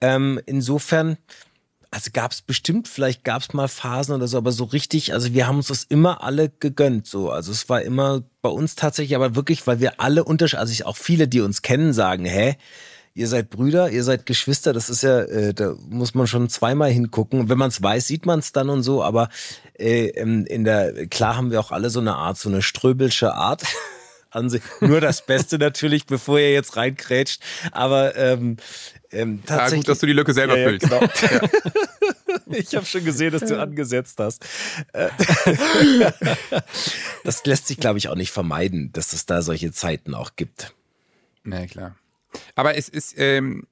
[0.01, 1.17] Ähm, insofern,
[1.91, 5.33] also gab es bestimmt, vielleicht gab es mal Phasen oder so, aber so richtig, also
[5.33, 7.29] wir haben uns das immer alle gegönnt, so.
[7.29, 10.85] Also es war immer bei uns tatsächlich, aber wirklich, weil wir alle unterschiedlich, also ich,
[10.85, 12.57] auch viele, die uns kennen, sagen, hä?
[13.17, 16.91] Ihr seid Brüder, ihr seid Geschwister, das ist ja, äh, da muss man schon zweimal
[16.91, 17.47] hingucken.
[17.47, 19.29] Wenn man es weiß, sieht man es dann und so, aber
[19.79, 23.33] äh, ähm, in der, klar haben wir auch alle so eine Art, so eine ströbelsche
[23.33, 23.63] Art.
[24.35, 24.61] An sich.
[24.81, 27.41] Nur das Beste natürlich, bevor ihr jetzt reinkrätscht.
[27.71, 28.57] Aber ähm,
[29.11, 29.85] ähm, Ja, tatsächlich.
[29.85, 30.89] gut, dass du die Lücke selber Ja, ja, füllst.
[30.89, 31.01] genau.
[32.47, 34.45] Ich habe schon gesehen, dass du angesetzt hast.
[37.23, 40.73] Das lässt sich, glaube ich, auch nicht vermeiden, dass es da solche Zeiten auch gibt.
[41.43, 41.95] Na klar.
[42.55, 43.65] Aber es ist, ähm,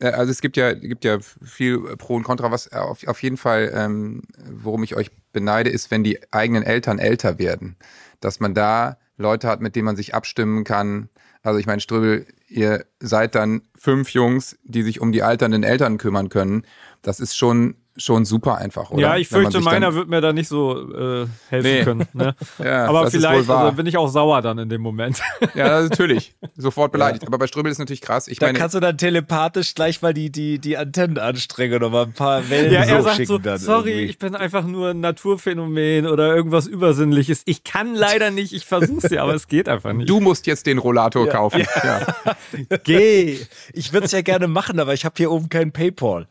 [0.00, 3.36] äh, also es gibt ja, gibt ja viel Pro und Contra, was auf, auf jeden
[3.36, 7.76] Fall, ähm, worum ich euch beneide, ist, wenn die eigenen Eltern älter werden.
[8.20, 11.08] Dass man da Leute hat, mit denen man sich abstimmen kann.
[11.42, 15.98] Also ich meine, Ströbel, ihr seid dann fünf Jungs, die sich um die alternden Eltern
[15.98, 16.64] kümmern können.
[17.02, 19.00] Das ist schon, schon super einfach, oder?
[19.02, 21.82] Ja, ich fürchte, meiner wird mir da nicht so äh, helfen Nee.
[21.84, 22.06] können.
[22.12, 22.34] Ne?
[22.64, 25.20] Ja, Aber vielleicht also bin ich auch sauer dann in dem Moment.
[25.54, 26.34] Ja, natürlich.
[26.56, 27.26] Sofort beleidigt.
[27.26, 28.28] Aber bei Ströbel ist natürlich krass.
[28.28, 31.90] Ich Da meine, kannst du dann telepathisch gleich mal die, die, die Antennen anstrengen oder
[31.90, 34.04] mal ein paar Wellen Ja, er so sagt schicken so, dann sorry, irgendwie.
[34.06, 37.42] ich bin einfach nur ein Naturphänomen oder irgendwas Übersinnliches.
[37.46, 40.08] Ich kann leider nicht, ich versuch's ja, aber es geht einfach nicht.
[40.08, 41.64] du musst jetzt den Rollator kaufen.
[41.82, 42.06] Ja.
[42.84, 43.38] Geh!
[43.72, 46.28] Ich würde es ja gerne machen, aber ich habe hier oben kein Paypal.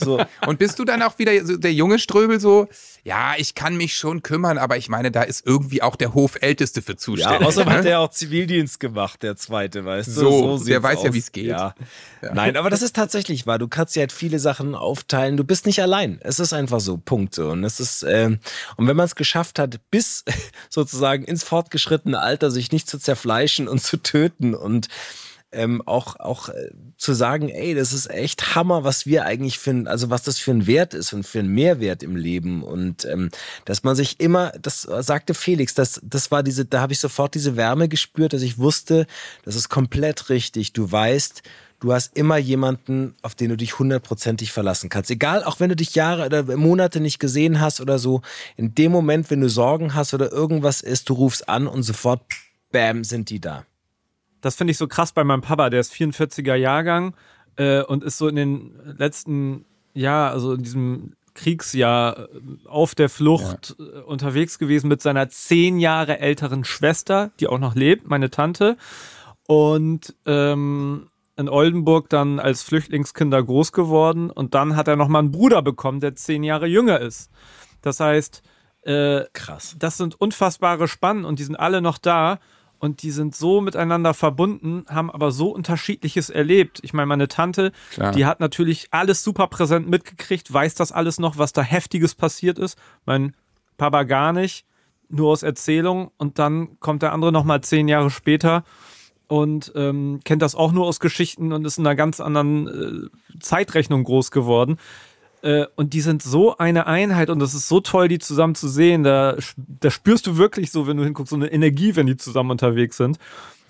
[0.00, 0.24] So.
[0.46, 2.68] Und bist du dann auch wieder so der junge Ströbel so,
[3.04, 6.82] ja, ich kann mich schon kümmern, aber ich meine, da ist irgendwie auch der Hofälteste
[6.82, 7.46] für Ja, zuständig.
[7.46, 7.90] außerdem hat ne?
[7.90, 10.12] er auch Zivildienst gemacht, der zweite, weißt du?
[10.12, 11.14] So, der sieht's weiß ja, aus.
[11.14, 11.46] wie's geht.
[11.46, 11.74] Ja.
[12.32, 13.58] Nein, aber das ist tatsächlich wahr.
[13.58, 15.36] Du kannst ja halt viele Sachen aufteilen.
[15.36, 16.18] Du bist nicht allein.
[16.22, 17.34] Es ist einfach so, Punkt.
[17.34, 17.50] So.
[17.50, 18.40] Und es ist, ähm,
[18.76, 20.24] und wenn man es geschafft hat, bis
[20.68, 24.88] sozusagen ins fortgeschrittene Alter sich nicht zu zerfleischen und zu töten und
[25.50, 29.88] ähm, auch, auch äh, zu sagen, ey, das ist echt Hammer, was wir eigentlich finden,
[29.88, 32.62] also was das für ein Wert ist und für einen Mehrwert im Leben.
[32.62, 33.30] Und ähm,
[33.64, 37.34] dass man sich immer, das sagte Felix, das, das war diese, da habe ich sofort
[37.34, 39.06] diese Wärme gespürt, dass ich wusste,
[39.44, 40.74] das ist komplett richtig.
[40.74, 41.42] Du weißt,
[41.80, 45.10] du hast immer jemanden, auf den du dich hundertprozentig verlassen kannst.
[45.10, 48.20] Egal, auch wenn du dich Jahre oder Monate nicht gesehen hast oder so,
[48.56, 52.20] in dem Moment, wenn du Sorgen hast oder irgendwas ist, du rufst an und sofort,
[52.70, 53.64] bam, sind die da.
[54.40, 57.14] Das finde ich so krass bei meinem Papa, der ist 44er Jahrgang
[57.56, 59.64] äh, und ist so in den letzten,
[59.94, 62.28] ja, also in diesem Kriegsjahr äh,
[62.66, 63.84] auf der Flucht ja.
[63.84, 68.76] Äh, unterwegs gewesen mit seiner zehn Jahre älteren Schwester, die auch noch lebt, meine Tante.
[69.46, 71.08] Und ähm,
[71.38, 74.30] in Oldenburg dann als Flüchtlingskinder groß geworden.
[74.30, 77.30] Und dann hat er nochmal einen Bruder bekommen, der zehn Jahre jünger ist.
[77.80, 78.42] Das heißt,
[78.82, 79.76] äh, krass.
[79.78, 82.40] Das sind unfassbare Spannen und die sind alle noch da
[82.78, 86.80] und die sind so miteinander verbunden, haben aber so unterschiedliches erlebt.
[86.82, 88.12] Ich meine, meine Tante, Klar.
[88.12, 92.58] die hat natürlich alles super präsent mitgekriegt, weiß das alles noch, was da heftiges passiert
[92.58, 92.78] ist.
[93.04, 93.34] Mein
[93.76, 94.64] Papa gar nicht,
[95.08, 96.10] nur aus Erzählung.
[96.18, 98.64] Und dann kommt der andere nochmal zehn Jahre später
[99.26, 103.38] und ähm, kennt das auch nur aus Geschichten und ist in einer ganz anderen äh,
[103.40, 104.78] Zeitrechnung groß geworden.
[105.42, 108.68] Äh, und die sind so eine Einheit und das ist so toll, die zusammen zu
[108.68, 109.02] sehen.
[109.04, 112.50] Da, da spürst du wirklich so, wenn du hinguckst, so eine Energie, wenn die zusammen
[112.50, 113.18] unterwegs sind.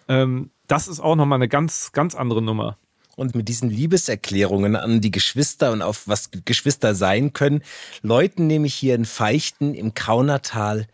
[0.08, 2.78] Ähm, das ist auch nochmal eine ganz, ganz andere Nummer.
[3.16, 7.62] Und mit diesen Liebeserklärungen an die Geschwister und auf was Geschwister sein können,
[8.02, 10.86] läuten nämlich hier in Feichten im Kaunertal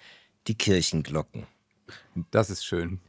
[0.46, 1.46] die Kirchenglocken.
[2.30, 3.00] Das ist schön.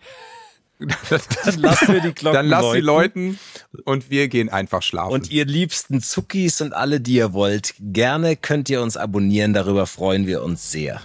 [0.79, 3.39] Dann lassen wir die Glocken Dann lass sie läuten
[3.85, 5.13] und wir gehen einfach schlafen.
[5.13, 9.53] Und ihr liebsten Zuckis und alle, die ihr wollt, gerne könnt ihr uns abonnieren.
[9.53, 11.01] Darüber freuen wir uns sehr.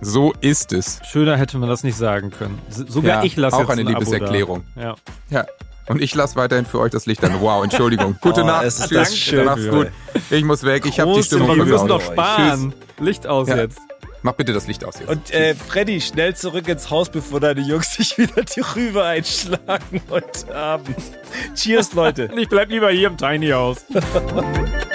[0.00, 1.00] So ist es.
[1.10, 2.58] Schöner hätte man das nicht sagen können.
[2.68, 4.64] Sogar ja, ich lasse auch eine Liebeserklärung.
[4.76, 4.96] Ja.
[5.30, 5.46] ja.
[5.86, 7.40] Und ich lasse weiterhin für euch das Licht an.
[7.40, 8.16] Wow, Entschuldigung.
[8.20, 8.64] Gute oh, Nacht.
[8.64, 9.16] Es ist Tschüss.
[9.16, 9.88] Schön Mach's gut.
[10.30, 10.86] Ich muss weg.
[10.86, 12.72] Ich habe die Stimmung Wir müssen doch sparen.
[12.72, 13.06] Tschüss.
[13.06, 13.56] Licht aus ja.
[13.56, 13.80] jetzt.
[14.22, 15.08] Mach bitte das Licht aus jetzt.
[15.08, 20.00] Und äh, Freddy, schnell zurück ins Haus, bevor deine Jungs sich wieder die Rübe einschlagen
[20.08, 20.96] heute Abend.
[21.54, 22.30] Cheers, Leute.
[22.36, 23.84] ich bleib lieber hier im Tiny House.